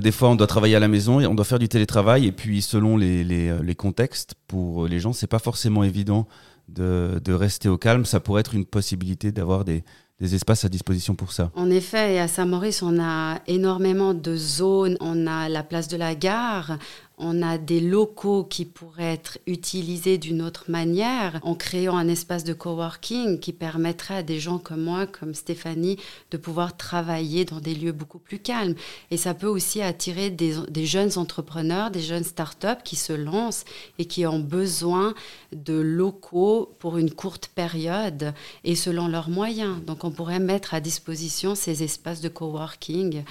des 0.00 0.12
fois, 0.12 0.30
on 0.30 0.34
doit 0.34 0.46
travailler 0.46 0.76
à 0.76 0.80
la 0.80 0.88
maison, 0.88 1.20
et 1.20 1.26
on 1.26 1.34
doit 1.34 1.44
faire 1.44 1.58
du 1.58 1.68
télétravail, 1.68 2.26
et 2.26 2.32
puis 2.32 2.62
selon 2.62 2.96
les, 2.96 3.50
euh, 3.50 3.74
contextes, 3.74 4.34
pour 4.48 4.86
les 4.86 5.00
gens, 5.00 5.12
c'est 5.12 5.26
pas 5.26 5.38
forcément 5.38 5.84
évident 5.84 6.26
de, 6.68 7.32
rester 7.32 7.68
au 7.68 7.78
calme. 7.78 8.04
Ça 8.04 8.20
pourrait 8.20 8.40
être 8.40 8.54
une 8.54 8.64
possibilité 8.64 9.32
d'avoir 9.32 9.64
des, 9.64 9.84
espaces 10.20 10.64
à 10.64 10.68
disposition 10.68 11.16
pour 11.16 11.32
ça. 11.32 11.50
En 11.56 11.68
effet, 11.68 12.14
et 12.14 12.20
à 12.20 12.28
Saint-Maurice, 12.28 12.82
on 12.82 13.00
a 13.02 13.40
énormément 13.48 14.14
de 14.14 14.36
zones. 14.36 14.96
On 15.00 15.26
a 15.26 15.48
la 15.48 15.64
place 15.64 15.88
de 15.88 15.96
la 15.96 16.14
gare, 16.14 16.78
on 17.22 17.40
a 17.40 17.56
des 17.56 17.80
locaux 17.80 18.44
qui 18.44 18.64
pourraient 18.64 19.12
être 19.12 19.38
utilisés 19.46 20.18
d'une 20.18 20.42
autre 20.42 20.64
manière 20.68 21.38
en 21.42 21.54
créant 21.54 21.96
un 21.96 22.08
espace 22.08 22.44
de 22.44 22.52
coworking 22.52 23.38
qui 23.38 23.52
permettrait 23.52 24.16
à 24.16 24.22
des 24.22 24.40
gens 24.40 24.58
comme 24.58 24.82
moi, 24.82 25.06
comme 25.06 25.34
Stéphanie, 25.34 25.98
de 26.32 26.36
pouvoir 26.36 26.76
travailler 26.76 27.44
dans 27.44 27.60
des 27.60 27.74
lieux 27.74 27.92
beaucoup 27.92 28.18
plus 28.18 28.40
calmes. 28.40 28.74
Et 29.10 29.16
ça 29.16 29.34
peut 29.34 29.46
aussi 29.46 29.80
attirer 29.80 30.30
des, 30.30 30.84
jeunes 30.84 31.16
entrepreneurs, 31.16 31.90
des 31.90 32.00
jeunes 32.00 32.24
startups 32.24 32.82
qui 32.84 32.96
se 32.96 33.12
lancent 33.12 33.64
et 33.98 34.04
qui 34.04 34.26
ont 34.26 34.40
besoin 34.40 35.14
de 35.52 35.74
locaux 35.74 36.74
pour 36.80 36.98
une 36.98 37.12
courte 37.12 37.48
période 37.54 38.34
et 38.64 38.74
selon 38.74 39.06
leurs 39.06 39.30
moyens. 39.30 39.80
Donc 39.84 40.02
on 40.04 40.10
pourrait 40.10 40.40
mettre 40.40 40.74
à 40.74 40.80
disposition 40.80 41.54
ces 41.54 41.84
espaces 41.84 42.20
de 42.20 42.28
coworking 42.28 43.22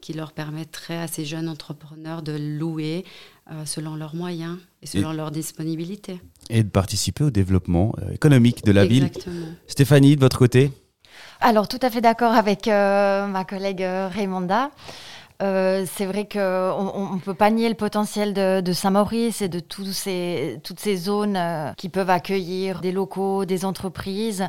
qui 0.00 0.12
leur 0.12 0.32
permettraient 0.32 0.98
à 0.98 1.06
ces 1.06 1.24
jeunes 1.24 1.48
entrepreneurs 1.48 2.22
de 2.22 2.32
louer 2.32 3.04
euh, 3.50 3.64
selon 3.64 3.96
leurs 3.96 4.14
moyens 4.14 4.58
et 4.82 4.86
selon 4.86 5.12
leur 5.12 5.30
disponibilité. 5.30 6.20
Et 6.48 6.62
de 6.62 6.68
participer 6.68 7.24
au 7.24 7.30
développement 7.30 7.94
euh, 8.02 8.12
économique 8.12 8.64
de 8.64 8.72
la 8.72 8.84
Exactement. 8.84 9.34
ville. 9.34 9.56
Stéphanie, 9.66 10.16
de 10.16 10.20
votre 10.20 10.38
côté? 10.38 10.72
Alors, 11.40 11.68
tout 11.68 11.78
à 11.82 11.90
fait 11.90 12.00
d'accord 12.00 12.32
avec 12.32 12.68
euh, 12.68 13.26
ma 13.26 13.44
collègue 13.44 13.82
Raymonda. 13.82 14.70
c'est 15.40 16.06
vrai 16.06 16.28
qu'on 16.28 17.14
ne 17.14 17.20
peut 17.20 17.34
pas 17.34 17.50
nier 17.50 17.68
le 17.68 17.74
potentiel 17.74 18.34
de, 18.34 18.72
Saint-Maurice 18.72 19.42
et 19.42 19.48
de 19.48 19.58
tous 19.60 19.92
ces, 19.92 20.60
toutes 20.62 20.80
ces 20.80 20.96
zones 20.96 21.38
qui 21.76 21.88
peuvent 21.88 22.10
accueillir 22.10 22.80
des 22.80 22.92
locaux, 22.92 23.44
des 23.46 23.64
entreprises 23.64 24.44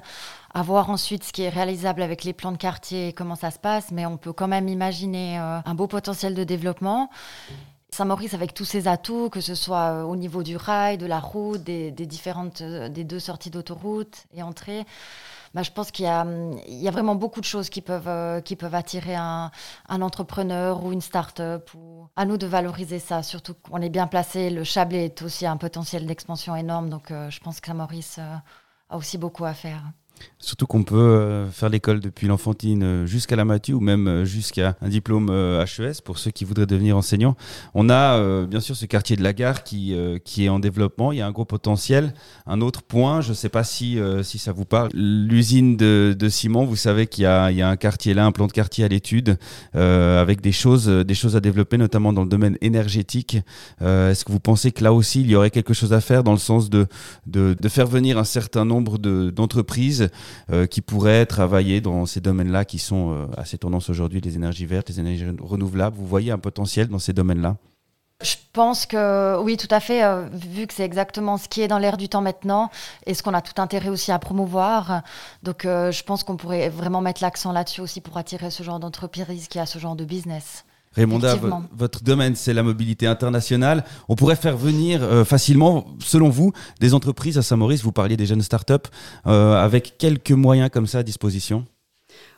à 0.53 0.61
voir 0.61 0.89
ensuite 0.89 1.23
ce 1.23 1.33
qui 1.33 1.43
est 1.43 1.49
réalisable 1.49 2.01
avec 2.01 2.23
les 2.23 2.33
plans 2.33 2.51
de 2.51 2.57
quartier 2.57 3.09
et 3.09 3.13
comment 3.13 3.35
ça 3.35 3.51
se 3.51 3.59
passe, 3.59 3.91
mais 3.91 4.05
on 4.05 4.17
peut 4.17 4.33
quand 4.33 4.47
même 4.47 4.67
imaginer 4.67 5.37
un 5.37 5.75
beau 5.75 5.87
potentiel 5.87 6.35
de 6.35 6.43
développement. 6.43 7.09
Saint-Maurice 7.93 8.33
avec 8.33 8.53
tous 8.53 8.63
ses 8.63 8.87
atouts, 8.87 9.29
que 9.29 9.41
ce 9.41 9.53
soit 9.53 9.91
euh, 9.91 10.03
au 10.03 10.15
niveau 10.15 10.43
du 10.43 10.55
rail, 10.55 10.97
de 10.97 11.05
la 11.05 11.19
route, 11.19 11.61
des, 11.61 11.91
différentes, 11.91 12.61
euh, 12.61 12.87
des 12.87 13.03
deux 13.03 13.19
sorties 13.19 13.49
d'autoroute 13.49 14.27
et 14.33 14.43
entrées. 14.43 14.85
Bah, 15.53 15.61
je 15.61 15.71
pense 15.71 15.91
qu'il 15.91 16.05
y, 16.05 16.07
a, 16.07 16.91
vraiment 16.91 17.15
beaucoup 17.15 17.41
de 17.41 17.45
choses 17.45 17.69
qui 17.69 17.81
peuvent, 17.81 18.07
euh, 18.07 18.39
qui 18.39 18.55
peuvent 18.55 18.75
attirer 18.75 19.15
un, 19.15 19.51
entrepreneur 19.89 20.85
ou 20.85 20.93
une 20.93 21.01
start-up. 21.01 21.69
Ou... 21.73 22.07
À 22.15 22.23
nous 22.23 22.37
de 22.37 22.47
valoriser 22.47 22.99
ça, 22.99 23.23
surtout 23.23 23.55
qu'on 23.55 23.81
est 23.81 23.89
bien 23.89 24.07
placé. 24.07 24.49
Le 24.49 24.63
Chablais 24.63 25.05
est 25.05 25.21
aussi 25.21 25.45
un 25.45 25.57
potentiel 25.57 26.05
d'expansion 26.05 26.55
énorme, 26.55 26.89
donc 26.89 27.09
je 27.09 27.39
pense 27.41 27.59
que 27.59 27.67
Saint-Maurice 27.67 28.19
a 28.89 28.95
aussi 28.95 29.17
beaucoup 29.17 29.43
à 29.43 29.53
faire. 29.53 29.83
Surtout 30.41 30.65
qu'on 30.65 30.83
peut 30.83 30.95
euh, 30.97 31.49
faire 31.51 31.69
l'école 31.69 31.99
depuis 31.99 32.27
l'enfantine 32.27 32.81
euh, 32.83 33.05
jusqu'à 33.05 33.35
la 33.35 33.45
matu 33.45 33.73
ou 33.73 33.79
même 33.79 34.07
euh, 34.07 34.25
jusqu'à 34.25 34.75
un 34.81 34.89
diplôme 34.89 35.29
HES 35.29 36.01
pour 36.03 36.17
ceux 36.17 36.31
qui 36.31 36.45
voudraient 36.45 36.65
devenir 36.65 36.97
enseignants. 36.97 37.35
On 37.75 37.89
a 37.89 38.45
bien 38.45 38.59
sûr 38.59 38.75
ce 38.75 38.85
quartier 38.85 39.15
de 39.15 39.23
la 39.23 39.33
gare 39.33 39.63
qui, 39.63 39.95
qui 40.25 40.45
est 40.45 40.49
en 40.49 40.59
développement. 40.59 41.11
Il 41.11 41.19
y 41.19 41.21
a 41.21 41.27
un 41.27 41.31
gros 41.31 41.45
potentiel. 41.45 42.13
Un 42.47 42.61
autre 42.61 42.81
point, 42.81 43.21
je 43.21 43.29
ne 43.29 43.33
sais 43.33 43.49
pas 43.49 43.63
si, 43.63 43.99
si 44.23 44.39
ça 44.39 44.51
vous 44.51 44.65
parle, 44.65 44.89
l'usine 44.93 45.77
de, 45.77 46.15
de, 46.17 46.29
ciment. 46.29 46.65
Vous 46.65 46.75
savez 46.75 47.07
qu'il 47.07 47.23
y, 47.23 47.25
y, 47.25 47.61
a 47.61 47.69
un 47.69 47.75
quartier 47.75 48.13
là, 48.13 48.25
un 48.25 48.31
plan 48.31 48.47
de 48.47 48.51
quartier 48.51 48.83
à 48.83 48.87
l'étude 48.87 49.37
avec 49.73 50.41
des 50.41 50.51
choses, 50.51 50.87
des 50.87 51.15
choses 51.15 51.35
à 51.35 51.39
développer, 51.39 51.77
notamment 51.77 52.13
dans 52.13 52.23
le 52.23 52.29
domaine 52.29 52.57
énergétique. 52.61 53.37
Est-ce 53.81 54.25
que 54.25 54.31
vous 54.31 54.39
pensez 54.39 54.71
que 54.71 54.83
là 54.83 54.93
aussi, 54.93 55.21
il 55.21 55.29
y 55.29 55.35
aurait 55.35 55.51
quelque 55.51 55.73
chose 55.73 55.93
à 55.93 56.01
faire 56.01 56.23
dans 56.23 56.33
le 56.33 56.37
sens 56.37 56.69
de, 56.69 56.87
de, 57.27 57.55
de 57.59 57.69
faire 57.69 57.87
venir 57.87 58.17
un 58.17 58.23
certain 58.23 58.65
nombre 58.65 58.97
d'entreprises 58.97 60.09
euh, 60.51 60.65
qui 60.65 60.81
pourraient 60.81 61.25
travailler 61.25 61.81
dans 61.81 62.05
ces 62.05 62.21
domaines-là 62.21 62.65
qui 62.65 62.79
sont 62.79 63.11
euh, 63.11 63.25
assez 63.37 63.57
tendance 63.57 63.89
aujourd'hui, 63.89 64.21
les 64.21 64.35
énergies 64.35 64.65
vertes, 64.65 64.89
les 64.89 64.99
énergies 64.99 65.25
renouvelables. 65.39 65.95
Vous 65.95 66.07
voyez 66.07 66.31
un 66.31 66.39
potentiel 66.39 66.87
dans 66.87 66.99
ces 66.99 67.13
domaines-là? 67.13 67.57
Je 68.21 68.35
pense 68.53 68.85
que 68.85 69.41
oui, 69.41 69.57
tout 69.57 69.67
à 69.71 69.79
fait, 69.79 70.03
euh, 70.03 70.27
vu 70.31 70.67
que 70.67 70.73
c'est 70.73 70.83
exactement 70.83 71.37
ce 71.37 71.47
qui 71.47 71.61
est 71.61 71.67
dans 71.67 71.79
l'air 71.79 71.97
du 71.97 72.07
temps 72.07 72.21
maintenant 72.21 72.69
et 73.07 73.15
ce 73.15 73.23
qu'on 73.23 73.33
a 73.33 73.41
tout 73.41 73.59
intérêt 73.59 73.89
aussi 73.89 74.11
à 74.11 74.19
promouvoir. 74.19 75.01
Donc 75.41 75.61
je 75.63 76.03
pense 76.03 76.23
qu'on 76.23 76.37
pourrait 76.37 76.69
vraiment 76.69 77.01
mettre 77.01 77.23
l'accent 77.23 77.51
là-dessus 77.51 77.81
aussi 77.81 77.99
pour 77.99 78.17
attirer 78.17 78.51
ce 78.51 78.61
genre 78.61 78.79
d'entreprise 78.79 79.47
qui 79.47 79.57
a 79.57 79.65
ce 79.65 79.79
genre 79.79 79.95
de 79.95 80.05
business. 80.05 80.65
Raymonda, 80.93 81.39
votre 81.73 82.03
domaine, 82.03 82.35
c'est 82.35 82.53
la 82.53 82.63
mobilité 82.63 83.07
internationale. 83.07 83.85
On 84.09 84.15
pourrait 84.15 84.35
faire 84.35 84.57
venir 84.57 85.01
euh, 85.03 85.23
facilement, 85.23 85.87
selon 85.99 86.29
vous, 86.29 86.51
des 86.79 86.93
entreprises 86.93 87.37
à 87.37 87.41
Saint-Maurice. 87.41 87.81
Vous 87.81 87.93
parliez 87.93 88.17
des 88.17 88.25
jeunes 88.25 88.41
startups, 88.41 88.73
euh, 89.25 89.53
avec 89.53 89.97
quelques 89.97 90.31
moyens 90.31 90.69
comme 90.69 90.87
ça 90.87 90.99
à 90.99 91.03
disposition 91.03 91.65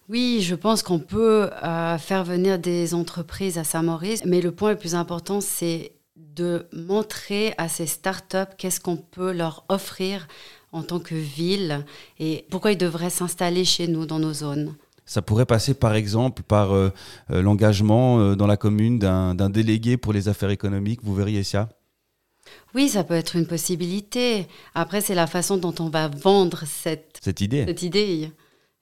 oui, 0.09 0.41
je 0.41 0.53
pense 0.53 0.83
qu'on 0.83 0.99
peut 0.99 1.49
euh, 1.63 1.97
faire 1.97 2.25
venir 2.25 2.59
des 2.59 2.93
entreprises 2.93 3.57
à 3.57 3.63
Saint-Maurice, 3.63 4.23
mais 4.25 4.41
le 4.41 4.51
point 4.51 4.71
le 4.71 4.77
plus 4.77 4.95
important, 4.95 5.39
c'est 5.39 5.93
de 6.17 6.67
montrer 6.73 7.53
à 7.57 7.69
ces 7.69 7.85
startups 7.85 8.53
qu'est-ce 8.57 8.81
qu'on 8.81 8.97
peut 8.97 9.31
leur 9.31 9.63
offrir 9.69 10.27
en 10.73 10.83
tant 10.83 10.99
que 10.99 11.15
ville 11.15 11.85
et 12.19 12.45
pourquoi 12.49 12.73
ils 12.73 12.77
devraient 12.77 13.09
s'installer 13.09 13.63
chez 13.63 13.87
nous 13.87 14.05
dans 14.05 14.19
nos 14.19 14.33
zones. 14.33 14.75
Ça 15.05 15.21
pourrait 15.21 15.45
passer 15.45 15.73
par 15.73 15.95
exemple 15.95 16.43
par 16.43 16.73
euh, 16.73 16.91
euh, 17.31 17.41
l'engagement 17.41 18.19
euh, 18.19 18.35
dans 18.35 18.47
la 18.47 18.57
commune 18.57 18.99
d'un 18.99 19.49
délégué 19.49 19.97
pour 19.97 20.13
les 20.13 20.29
affaires 20.29 20.49
économiques. 20.49 21.01
Vous 21.03 21.13
verriez 21.13 21.43
ça? 21.43 21.69
Oui, 22.73 22.89
ça 22.89 23.03
peut 23.03 23.13
être 23.13 23.35
une 23.35 23.45
possibilité. 23.45 24.47
Après, 24.73 25.01
c'est 25.01 25.15
la 25.15 25.27
façon 25.27 25.57
dont 25.57 25.75
on 25.79 25.89
va 25.89 26.07
vendre 26.07 26.63
cette, 26.65 27.19
cette 27.21 27.41
idée. 27.41 27.65
Cette 27.67 27.83
idée, 27.83 28.31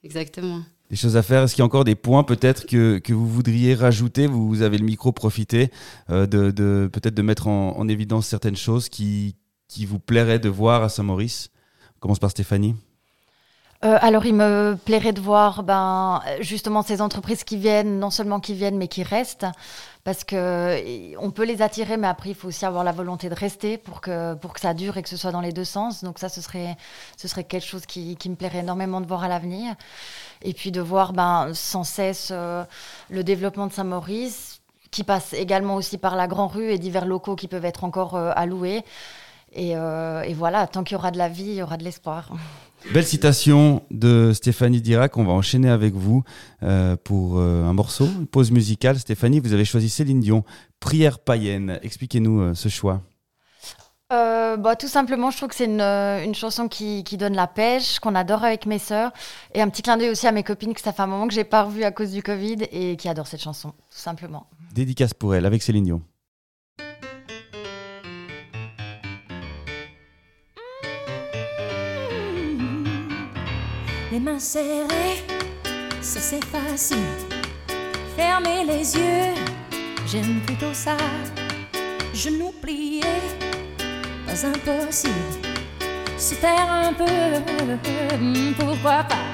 exactement. 0.03 0.61
Des 0.89 0.95
choses 0.95 1.15
à 1.15 1.23
faire. 1.23 1.43
Est-ce 1.43 1.55
qu'il 1.55 1.61
y 1.61 1.63
a 1.63 1.65
encore 1.65 1.85
des 1.85 1.95
points 1.95 2.23
peut-être 2.23 2.65
que, 2.65 2.99
que, 2.99 3.13
vous 3.13 3.27
voudriez 3.27 3.75
rajouter? 3.75 4.27
Vous 4.27 4.61
avez 4.61 4.77
le 4.77 4.85
micro, 4.85 5.11
profitez 5.11 5.69
de, 6.09 6.25
de 6.25 6.89
peut-être 6.91 7.13
de 7.13 7.21
mettre 7.21 7.47
en, 7.47 7.77
en, 7.77 7.87
évidence 7.87 8.27
certaines 8.27 8.57
choses 8.57 8.89
qui, 8.89 9.35
qui 9.67 9.85
vous 9.85 9.99
plairaient 9.99 10.39
de 10.39 10.49
voir 10.49 10.83
à 10.83 10.89
Saint-Maurice. 10.89 11.49
On 11.95 11.99
commence 11.99 12.19
par 12.19 12.31
Stéphanie. 12.31 12.75
Euh, 13.83 13.97
alors, 13.99 14.27
il 14.27 14.35
me 14.35 14.77
plairait 14.85 15.11
de 15.11 15.21
voir 15.21 15.63
ben, 15.63 16.21
justement 16.39 16.83
ces 16.83 17.01
entreprises 17.01 17.43
qui 17.43 17.57
viennent, 17.57 17.97
non 17.99 18.11
seulement 18.11 18.39
qui 18.39 18.53
viennent, 18.53 18.77
mais 18.77 18.87
qui 18.87 19.01
restent. 19.01 19.47
Parce 20.03 20.23
que 20.23 21.17
on 21.17 21.31
peut 21.31 21.45
les 21.45 21.61
attirer, 21.63 21.97
mais 21.97 22.07
après, 22.07 22.29
il 22.29 22.35
faut 22.35 22.47
aussi 22.47 22.65
avoir 22.65 22.83
la 22.83 22.91
volonté 22.91 23.27
de 23.29 23.35
rester 23.35 23.77
pour 23.77 24.01
que, 24.01 24.35
pour 24.35 24.53
que 24.53 24.59
ça 24.59 24.73
dure 24.75 24.97
et 24.97 25.03
que 25.03 25.09
ce 25.09 25.17
soit 25.17 25.31
dans 25.31 25.41
les 25.41 25.51
deux 25.51 25.63
sens. 25.63 26.03
Donc, 26.03 26.19
ça, 26.19 26.29
ce 26.29 26.41
serait, 26.41 26.77
ce 27.17 27.27
serait 27.27 27.43
quelque 27.43 27.65
chose 27.65 27.87
qui, 27.87 28.15
qui 28.17 28.29
me 28.29 28.35
plairait 28.35 28.59
énormément 28.59 29.01
de 29.01 29.07
voir 29.07 29.23
à 29.23 29.27
l'avenir. 29.27 29.73
Et 30.43 30.53
puis 30.53 30.71
de 30.71 30.81
voir 30.81 31.13
ben, 31.13 31.51
sans 31.53 31.83
cesse 31.83 32.29
euh, 32.31 32.63
le 33.09 33.23
développement 33.23 33.65
de 33.65 33.73
Saint-Maurice, 33.73 34.61
qui 34.91 35.03
passe 35.03 35.33
également 35.33 35.75
aussi 35.75 35.97
par 35.97 36.15
la 36.15 36.27
Grand 36.27 36.47
Rue 36.47 36.71
et 36.71 36.77
divers 36.77 37.05
locaux 37.05 37.35
qui 37.35 37.47
peuvent 37.47 37.65
être 37.65 37.83
encore 37.83 38.15
euh, 38.15 38.31
alloués. 38.35 38.83
Et, 39.53 39.71
et 39.71 40.33
voilà, 40.33 40.65
tant 40.65 40.81
qu'il 40.85 40.95
y 40.95 40.97
aura 40.97 41.11
de 41.11 41.17
la 41.17 41.27
vie, 41.27 41.43
il 41.43 41.55
y 41.55 41.61
aura 41.61 41.75
de 41.75 41.83
l'espoir. 41.83 42.29
Belle 42.89 43.05
citation 43.05 43.83
de 43.89 44.33
Stéphanie 44.33 44.81
Dirac. 44.81 45.15
On 45.15 45.23
va 45.23 45.31
enchaîner 45.31 45.69
avec 45.69 45.93
vous 45.93 46.23
euh, 46.61 46.97
pour 47.01 47.37
euh, 47.37 47.63
un 47.63 47.73
morceau, 47.73 48.05
une 48.05 48.27
pause 48.27 48.51
musicale. 48.51 48.99
Stéphanie, 48.99 49.39
vous 49.39 49.53
avez 49.53 49.63
choisi 49.63 49.87
Céline 49.87 50.19
Dion, 50.19 50.43
Prière 50.81 51.19
païenne. 51.19 51.79
Expliquez-nous 51.83 52.41
euh, 52.41 52.53
ce 52.53 52.67
choix. 52.67 53.01
bah, 54.09 54.75
tout 54.77 54.89
simplement, 54.89 55.31
je 55.31 55.37
trouve 55.37 55.49
que 55.49 55.55
c'est 55.55 55.65
une, 55.65 55.79
une, 55.79 56.35
chanson 56.35 56.67
qui, 56.67 57.05
qui, 57.05 57.15
donne 57.15 57.35
la 57.35 57.47
pêche, 57.47 57.99
qu'on 57.99 58.15
adore 58.15 58.43
avec 58.43 58.65
mes 58.65 58.79
sœurs. 58.79 59.11
Et 59.53 59.61
un 59.61 59.69
petit 59.69 59.83
clin 59.83 59.95
d'œil 59.95 60.09
aussi 60.09 60.27
à 60.27 60.33
mes 60.33 60.43
copines 60.43 60.73
que 60.73 60.81
ça 60.81 60.91
fait 60.91 61.03
un 61.03 61.07
moment 61.07 61.27
que 61.27 61.33
j'ai 61.33 61.45
pas 61.45 61.63
revu 61.63 61.83
à 61.85 61.91
cause 61.91 62.11
du 62.11 62.21
Covid 62.21 62.57
et 62.71 62.97
qui 62.97 63.07
adorent 63.07 63.27
cette 63.27 63.41
chanson, 63.41 63.69
tout 63.69 63.97
simplement. 63.97 64.47
Dédicace 64.73 65.13
pour 65.13 65.33
elle 65.33 65.45
avec 65.45 65.63
Céline 65.63 65.85
Dion. 65.85 66.01
Les 74.11 74.19
mains 74.19 74.39
serrées, 74.39 75.23
ça 76.01 76.19
c'est 76.19 76.43
facile. 76.43 76.97
Fermer 78.17 78.65
les 78.65 78.95
yeux, 78.95 79.33
j'aime 80.05 80.41
plutôt 80.45 80.73
ça. 80.73 80.97
Genoux 82.13 82.53
pliés, 82.61 83.01
pas 84.25 84.45
impossible. 84.45 85.13
Se 86.17 86.35
taire 86.35 86.69
un 86.69 86.93
peu, 86.93 87.05
pourquoi 88.59 89.03
pas. 89.03 89.29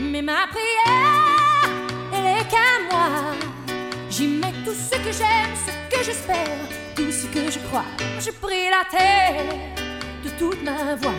Mais 0.00 0.22
ma 0.22 0.46
prière, 0.50 1.68
elle 2.14 2.40
est 2.40 2.48
qu'à 2.48 2.90
moi. 2.90 3.34
J'y 4.08 4.28
mets 4.28 4.54
tout 4.64 4.72
ce 4.72 4.96
que 4.96 5.12
j'aime, 5.12 5.54
ce 5.66 5.94
que 5.94 6.02
j'espère, 6.02 6.58
tout 6.96 7.12
ce 7.12 7.26
que 7.26 7.50
je 7.50 7.58
crois. 7.68 7.84
Je 8.18 8.30
prie 8.30 8.70
la 8.70 8.88
terre 8.90 9.44
de 10.24 10.30
toute 10.38 10.62
ma 10.64 10.94
voix, 10.94 11.12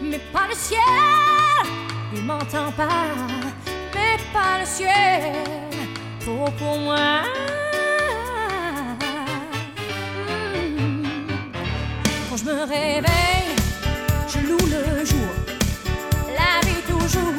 mais 0.00 0.20
pas 0.32 0.46
le 0.48 0.54
ciel 0.54 1.35
il 2.16 2.24
m'entend 2.24 2.72
pas, 2.72 3.06
mais 3.94 4.16
pas 4.32 4.60
le 4.60 4.66
ciel 4.66 5.34
pour, 6.24 6.50
pour 6.52 6.78
moi. 6.78 7.22
Hmm. 10.28 11.02
Quand 12.28 12.36
je 12.36 12.44
me 12.44 12.60
réveille, 12.62 13.56
je 14.28 14.38
loue 14.48 14.66
le 14.76 15.04
jour, 15.04 15.32
la 16.40 16.66
vie 16.66 16.82
toujours, 16.88 17.32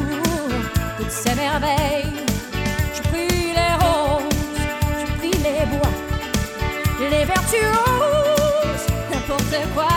toutes 0.97 1.11
ces 1.11 1.35
merveilles. 1.35 2.23
Je 2.95 3.01
prie 3.09 3.53
les 3.59 3.73
roses, 3.83 4.57
je 5.01 5.05
prie 5.17 5.37
les 5.47 5.65
bois, 5.71 5.93
les 6.99 7.25
vertus, 7.25 7.61
n'importe 9.11 9.57
quoi. 9.73 9.96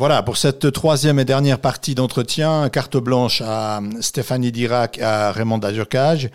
Voilà, 0.00 0.22
pour 0.22 0.38
cette 0.38 0.72
troisième 0.72 1.18
et 1.18 1.26
dernière 1.26 1.58
partie 1.58 1.94
d'entretien, 1.94 2.70
carte 2.70 2.96
blanche 2.96 3.42
à 3.44 3.82
Stéphanie 4.00 4.50
Dirac 4.50 4.96
et 4.96 5.02
à 5.02 5.30
Raymond 5.30 5.58
Dajocage. 5.58 6.30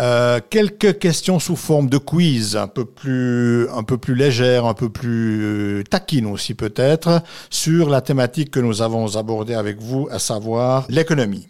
Euh, 0.00 0.40
quelques 0.48 0.98
questions 0.98 1.38
sous 1.38 1.56
forme 1.56 1.90
de 1.90 1.98
quiz, 1.98 2.56
un 2.56 2.68
peu 2.68 2.86
plus, 2.86 3.68
un 3.68 3.82
peu 3.82 3.98
plus 3.98 4.14
légères, 4.14 4.64
un 4.64 4.72
peu 4.72 4.88
plus 4.88 5.42
euh, 5.42 5.84
taquines 5.84 6.24
aussi 6.24 6.54
peut-être, 6.54 7.22
sur 7.50 7.90
la 7.90 8.00
thématique 8.00 8.50
que 8.50 8.60
nous 8.60 8.80
avons 8.80 9.14
abordée 9.14 9.52
avec 9.52 9.78
vous, 9.78 10.08
à 10.10 10.18
savoir 10.18 10.86
l'économie. 10.88 11.48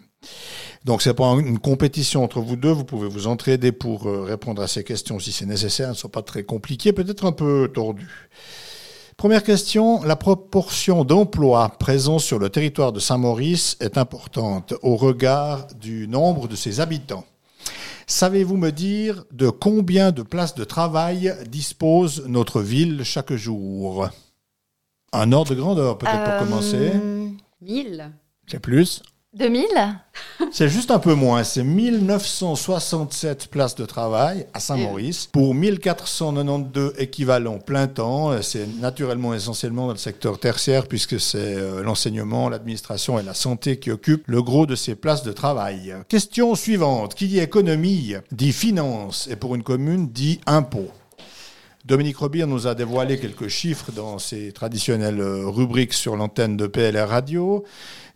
Donc 0.83 1.01
c'est 1.01 1.13
pas 1.13 1.27
une 1.27 1.59
compétition 1.59 2.25
entre 2.25 2.41
vous 2.41 2.57
deux, 2.57 2.71
vous 2.71 2.83
pouvez 2.83 3.07
vous 3.07 3.27
entraider 3.27 3.71
pour 3.71 4.09
euh, 4.09 4.23
répondre 4.23 4.61
à 4.61 4.67
ces 4.67 4.83
questions 4.83 5.17
si 5.17 5.31
c'est 5.31 5.45
nécessaire, 5.45 5.85
elles 5.85 5.93
ne 5.93 5.97
sont 5.97 6.09
pas 6.09 6.23
très 6.23 6.43
compliquées, 6.43 6.91
peut-être 6.91 7.23
un 7.23 7.31
peu 7.31 7.71
tordues. 7.73 8.29
Première 9.17 9.43
question, 9.43 10.01
la 10.03 10.15
proportion 10.15 11.05
d'emplois 11.05 11.69
présents 11.79 12.19
sur 12.19 12.39
le 12.39 12.49
territoire 12.49 12.91
de 12.91 12.99
Saint-Maurice 12.99 13.77
est 13.79 13.97
importante 13.97 14.73
au 14.81 14.95
regard 14.95 15.67
du 15.79 16.07
nombre 16.07 16.47
de 16.47 16.55
ses 16.55 16.79
habitants. 16.79 17.25
Savez-vous 18.07 18.57
me 18.57 18.71
dire 18.71 19.23
de 19.31 19.49
combien 19.49 20.11
de 20.11 20.23
places 20.23 20.55
de 20.55 20.63
travail 20.65 21.33
dispose 21.47 22.25
notre 22.27 22.61
ville 22.61 23.03
chaque 23.03 23.33
jour? 23.33 24.09
Un 25.13 25.31
ordre 25.31 25.51
de 25.51 25.59
grandeur 25.61 25.97
peut-être 25.97 26.23
pour 26.23 26.33
Euh, 26.33 26.39
commencer. 26.39 26.91
1000 27.61 28.11
C'est 28.47 28.59
plus 28.59 29.01
2000 29.33 29.67
C'est 30.51 30.69
juste 30.69 30.91
un 30.91 30.99
peu 30.99 31.15
moins. 31.15 31.43
C'est 31.43 31.63
1967 31.63 33.47
places 33.47 33.75
de 33.75 33.85
travail 33.85 34.45
à 34.53 34.59
Saint-Maurice 34.59 35.27
pour 35.31 35.55
1492 35.55 36.93
équivalents 36.99 37.57
plein 37.57 37.87
temps. 37.87 38.39
C'est 38.41 38.67
naturellement 38.79 39.33
essentiellement 39.33 39.87
dans 39.87 39.93
le 39.93 39.97
secteur 39.97 40.39
tertiaire 40.39 40.87
puisque 40.87 41.19
c'est 41.19 41.55
euh, 41.55 41.81
l'enseignement, 41.81 42.49
l'administration 42.49 43.17
et 43.17 43.23
la 43.23 43.33
santé 43.33 43.77
qui 43.77 43.89
occupent 43.89 44.27
le 44.27 44.43
gros 44.43 44.65
de 44.65 44.75
ces 44.75 44.95
places 44.95 45.23
de 45.23 45.31
travail. 45.31 45.95
Question 46.09 46.53
suivante. 46.53 47.15
Qui 47.15 47.27
dit 47.27 47.39
économie 47.39 48.13
dit 48.31 48.53
finance 48.53 49.27
et 49.31 49.35
pour 49.35 49.55
une 49.55 49.63
commune 49.63 50.09
dit 50.09 50.39
impôt. 50.45 50.91
Dominique 51.85 52.15
Robir 52.15 52.47
nous 52.47 52.65
a 52.65 52.75
dévoilé 52.75 53.19
quelques 53.19 53.49
chiffres 53.49 53.91
dans 53.91 54.17
ses 54.17 54.53
traditionnelles 54.53 55.19
euh, 55.19 55.49
rubriques 55.49 55.91
sur 55.91 56.15
l'antenne 56.15 56.55
de 56.55 56.65
PLR 56.65 57.09
Radio. 57.09 57.65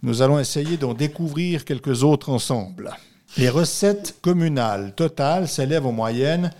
Nous 0.04 0.22
allons 0.22 0.40
essayer 0.40 0.78
d'en 0.78 0.94
découvrir 0.94 1.66
quelques 1.66 2.04
autres 2.04 2.30
ensemble. 2.30 2.96
Les 3.36 3.50
recettes 3.50 4.16
communales 4.22 4.96
totales 4.96 5.50
s'élèvent 5.50 5.86
en 5.86 5.92
moyenne 5.92 6.52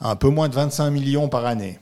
à 0.00 0.10
un 0.10 0.16
peu 0.16 0.28
moins 0.28 0.48
de 0.48 0.56
25 0.56 0.90
millions 0.90 1.28
par 1.28 1.46
année. 1.46 1.78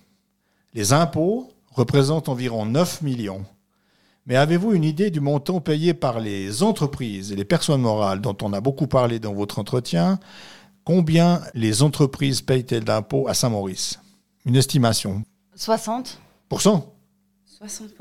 Les 0.75 0.93
impôts 0.93 1.51
représentent 1.73 2.29
environ 2.29 2.67
9 2.67 3.01
millions. 3.01 3.47
Mais 4.27 4.37
avez-vous 4.37 4.75
une 4.75 4.85
idée 4.85 5.11
du 5.11 5.21
montant 5.21 5.63
payé 5.63 5.95
par 5.95 6.21
les 6.21 6.63
entreprises 6.63 7.33
et 7.33 7.37
les 7.37 7.47
personnes 7.47 7.81
morales 7.81 8.21
dont 8.21 8.37
on 8.43 8.53
a 8.53 8.61
beaucoup 8.61 8.87
parlé 8.87 9.19
dans 9.19 9.33
votre 9.33 9.59
entretien? 9.59 10.21
Combien 10.85 11.41
les 11.55 11.83
entreprises 11.83 12.43
payent-elles 12.43 12.85
d'impôts 12.85 13.29
à 13.29 13.33
Saint-Maurice? 13.33 13.99
Une 14.47 14.57
estimation 14.57 15.23
60 15.57 16.21
Pourcent 16.51 16.91
60%. 17.63 17.93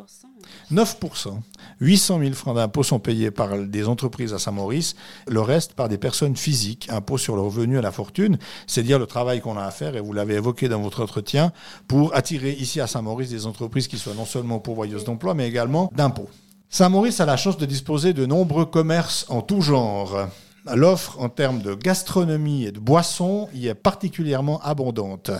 9%. 0.73 1.39
800 1.79 2.19
000 2.19 2.33
francs 2.33 2.55
d'impôts 2.55 2.83
sont 2.83 2.99
payés 2.99 3.31
par 3.31 3.57
des 3.57 3.87
entreprises 3.87 4.33
à 4.33 4.39
Saint-Maurice, 4.39 4.95
le 5.27 5.39
reste 5.39 5.73
par 5.73 5.87
des 5.87 5.97
personnes 5.97 6.35
physiques, 6.35 6.89
impôts 6.89 7.17
sur 7.17 7.37
le 7.37 7.41
revenu 7.43 7.77
et 7.77 7.81
la 7.81 7.93
fortune, 7.93 8.39
c'est 8.67 8.83
dire 8.83 8.99
le 8.99 9.05
travail 9.05 9.39
qu'on 9.39 9.55
a 9.57 9.63
à 9.63 9.71
faire, 9.71 9.95
et 9.95 10.01
vous 10.01 10.11
l'avez 10.11 10.33
évoqué 10.33 10.67
dans 10.67 10.81
votre 10.81 11.01
entretien, 11.01 11.53
pour 11.87 12.13
attirer 12.13 12.51
ici 12.51 12.81
à 12.81 12.87
Saint-Maurice 12.87 13.29
des 13.29 13.45
entreprises 13.45 13.87
qui 13.87 13.97
soient 13.97 14.15
non 14.15 14.25
seulement 14.25 14.59
pourvoyeuses 14.59 15.05
d'emplois, 15.05 15.33
mais 15.33 15.47
également 15.47 15.89
d'impôts. 15.95 16.29
Saint-Maurice 16.67 17.21
a 17.21 17.25
la 17.25 17.37
chance 17.37 17.57
de 17.57 17.65
disposer 17.65 18.11
de 18.11 18.25
nombreux 18.25 18.65
commerces 18.65 19.25
en 19.29 19.41
tout 19.41 19.61
genre. 19.61 20.27
L'offre 20.73 21.21
en 21.21 21.29
termes 21.29 21.61
de 21.61 21.73
gastronomie 21.73 22.65
et 22.65 22.73
de 22.73 22.79
boissons 22.79 23.47
y 23.53 23.67
est 23.67 23.75
particulièrement 23.75 24.59
abondante. 24.61 25.31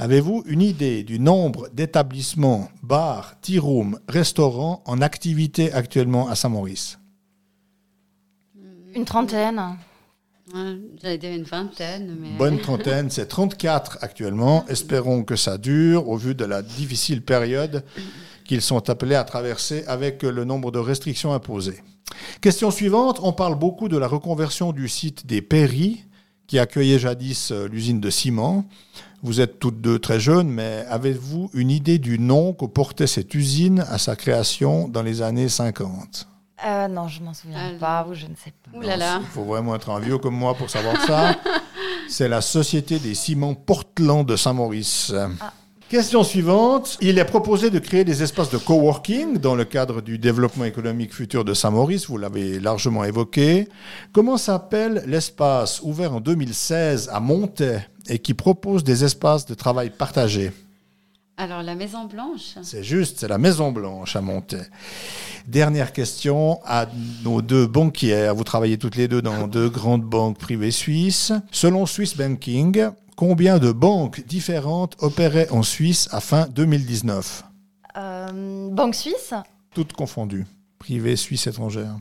Avez-vous 0.00 0.44
une 0.46 0.62
idée 0.62 1.02
du 1.02 1.20
nombre 1.20 1.68
d'établissements, 1.74 2.70
bars, 2.82 3.38
tea 3.42 3.58
rooms, 3.58 3.98
restaurants 4.08 4.82
en 4.86 5.02
activité 5.02 5.74
actuellement 5.74 6.26
à 6.30 6.36
Saint-Maurice? 6.36 6.98
Une 8.94 9.04
trentaine 9.04 9.60
Ouais, 10.54 10.78
J'allais 11.02 11.18
dire 11.18 11.34
une 11.34 11.42
vingtaine, 11.42 12.16
mais. 12.18 12.30
Bonne 12.38 12.58
trentaine, 12.60 13.10
c'est 13.10 13.26
34 13.26 13.98
actuellement. 14.00 14.64
Espérons 14.68 15.22
que 15.22 15.36
ça 15.36 15.58
dure 15.58 16.08
au 16.08 16.16
vu 16.16 16.34
de 16.34 16.46
la 16.46 16.62
difficile 16.62 17.20
période 17.20 17.84
qu'ils 18.46 18.62
sont 18.62 18.88
appelés 18.88 19.16
à 19.16 19.24
traverser 19.24 19.84
avec 19.86 20.22
le 20.22 20.44
nombre 20.46 20.70
de 20.70 20.78
restrictions 20.78 21.34
imposées. 21.34 21.82
Question 22.40 22.70
suivante, 22.70 23.20
on 23.22 23.34
parle 23.34 23.58
beaucoup 23.58 23.90
de 23.90 23.98
la 23.98 24.08
reconversion 24.08 24.72
du 24.72 24.88
site 24.88 25.26
des 25.26 25.42
Péris 25.42 26.06
qui 26.50 26.58
accueillait 26.58 26.98
jadis 26.98 27.52
euh, 27.52 27.68
l'usine 27.68 28.00
de 28.00 28.10
ciment. 28.10 28.64
Vous 29.22 29.40
êtes 29.40 29.58
toutes 29.58 29.80
deux 29.80 29.98
très 29.98 30.18
jeunes, 30.18 30.48
mais 30.48 30.84
avez-vous 30.88 31.50
une 31.52 31.70
idée 31.70 31.98
du 31.98 32.18
nom 32.18 32.52
que 32.54 32.64
portait 32.64 33.06
cette 33.06 33.34
usine 33.34 33.80
à 33.90 33.98
sa 33.98 34.16
création 34.16 34.88
dans 34.88 35.02
les 35.02 35.20
années 35.20 35.48
50 35.50 36.26
Euh, 36.66 36.88
Non, 36.88 37.06
je 37.08 37.22
m'en 37.22 37.34
souviens 37.34 37.58
Ah, 37.58 37.78
pas 37.78 38.06
ou 38.08 38.14
je 38.14 38.24
ne 38.26 38.34
sais 38.34 38.52
pas. 38.64 38.78
Ouh 38.78 38.80
là 38.80 38.96
là. 38.96 39.18
Il 39.20 39.26
faut 39.26 39.44
vraiment 39.44 39.74
être 39.74 39.90
un 39.90 40.00
vieux 40.00 40.16
comme 40.18 40.34
moi 40.36 40.54
pour 40.54 40.70
savoir 40.70 40.98
ça. 41.06 41.36
C'est 42.08 42.28
la 42.28 42.40
Société 42.40 42.98
des 42.98 43.14
ciments 43.14 43.54
Portland 43.54 44.26
de 44.26 44.36
Saint-Maurice. 44.36 45.12
Question 45.90 46.22
suivante. 46.22 46.98
Il 47.00 47.18
est 47.18 47.24
proposé 47.24 47.68
de 47.68 47.80
créer 47.80 48.04
des 48.04 48.22
espaces 48.22 48.48
de 48.48 48.58
coworking 48.58 49.38
dans 49.38 49.56
le 49.56 49.64
cadre 49.64 50.00
du 50.00 50.18
développement 50.18 50.64
économique 50.64 51.12
futur 51.12 51.44
de 51.44 51.52
Saint-Maurice. 51.52 52.06
Vous 52.06 52.16
l'avez 52.16 52.60
largement 52.60 53.02
évoqué. 53.02 53.66
Comment 54.12 54.36
s'appelle 54.36 55.02
l'espace 55.08 55.80
ouvert 55.82 56.14
en 56.14 56.20
2016 56.20 57.10
à 57.12 57.18
Montaix 57.18 57.88
et 58.08 58.20
qui 58.20 58.34
propose 58.34 58.84
des 58.84 59.02
espaces 59.02 59.46
de 59.46 59.54
travail 59.54 59.90
partagés? 59.90 60.52
Alors, 61.36 61.64
la 61.64 61.74
Maison 61.74 62.04
Blanche 62.04 62.54
c'est 62.62 62.84
juste, 62.84 63.18
c'est 63.18 63.28
la 63.28 63.38
Maison 63.38 63.72
Blanche 63.72 64.14
à 64.14 64.20
Montaix. 64.20 64.68
Dernière 65.48 65.92
question 65.92 66.60
à 66.64 66.86
nos 67.24 67.42
deux 67.42 67.66
banquières. 67.66 68.36
Vous 68.36 68.44
travaillez 68.44 68.78
toutes 68.78 68.94
les 68.94 69.08
deux 69.08 69.22
dans 69.22 69.48
deux 69.48 69.68
grandes 69.68 70.04
banques 70.04 70.38
privées 70.38 70.70
suisses. 70.70 71.32
Selon 71.50 71.84
Swiss 71.84 72.16
Banking, 72.16 72.90
combien 73.20 73.58
de 73.58 73.70
banques 73.70 74.26
différentes 74.26 74.96
opéraient 75.00 75.50
en 75.50 75.62
Suisse 75.62 76.08
à 76.10 76.20
fin 76.20 76.46
2019 76.46 77.44
Euh, 77.98 78.70
Banque 78.70 78.94
suisse? 78.94 79.34
Toutes 79.74 79.92
confondues. 79.92 80.46
Privées, 80.78 81.16
suisses, 81.16 81.46
étrangères. 81.46 81.98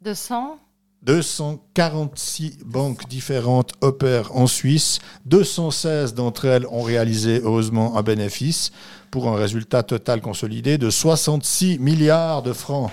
200 0.00 0.58
246 1.02 2.60
banques 2.64 3.06
différentes 3.10 3.74
opèrent 3.82 4.34
en 4.34 4.46
Suisse. 4.46 5.00
216 5.26 6.14
d'entre 6.14 6.46
elles 6.46 6.66
ont 6.68 6.80
réalisé 6.82 7.42
heureusement 7.44 7.98
un 7.98 8.02
bénéfice 8.02 8.72
pour 9.10 9.28
un 9.28 9.36
résultat 9.36 9.82
total 9.82 10.22
consolidé 10.22 10.78
de 10.78 10.88
66 10.88 11.78
milliards 11.78 12.42
de 12.42 12.54
francs. 12.54 12.90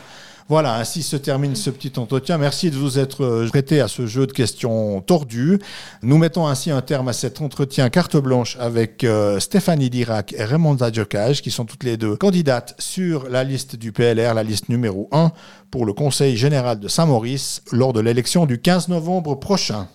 Voilà, 0.49 0.75
ainsi 0.75 1.03
se 1.03 1.15
termine 1.15 1.55
ce 1.55 1.69
petit 1.69 1.93
entretien. 1.97 2.37
Merci 2.37 2.69
de 2.69 2.75
vous 2.75 2.99
être 2.99 3.23
euh, 3.23 3.47
prêté 3.49 3.79
à 3.79 3.87
ce 3.87 4.05
jeu 4.05 4.27
de 4.27 4.31
questions 4.31 5.01
tordues. 5.01 5.59
Nous 6.01 6.17
mettons 6.17 6.47
ainsi 6.47 6.71
un 6.71 6.81
terme 6.81 7.07
à 7.07 7.13
cet 7.13 7.41
entretien 7.41 7.89
carte 7.89 8.17
blanche 8.17 8.57
avec 8.59 9.03
euh, 9.03 9.39
Stéphanie 9.39 9.89
Dirac 9.89 10.33
et 10.33 10.43
Raymond 10.43 10.77
Zadjokaj, 10.77 11.41
qui 11.41 11.51
sont 11.51 11.65
toutes 11.65 11.83
les 11.83 11.97
deux 11.97 12.15
candidates 12.15 12.75
sur 12.79 13.29
la 13.29 13.43
liste 13.43 13.75
du 13.75 13.91
PLR, 13.91 14.33
la 14.33 14.43
liste 14.43 14.69
numéro 14.69 15.07
1, 15.11 15.31
pour 15.71 15.85
le 15.85 15.93
Conseil 15.93 16.35
général 16.37 16.79
de 16.79 16.87
Saint-Maurice 16.87 17.61
lors 17.71 17.93
de 17.93 17.99
l'élection 17.99 18.45
du 18.45 18.59
15 18.59 18.89
novembre 18.89 19.35
prochain. 19.35 19.87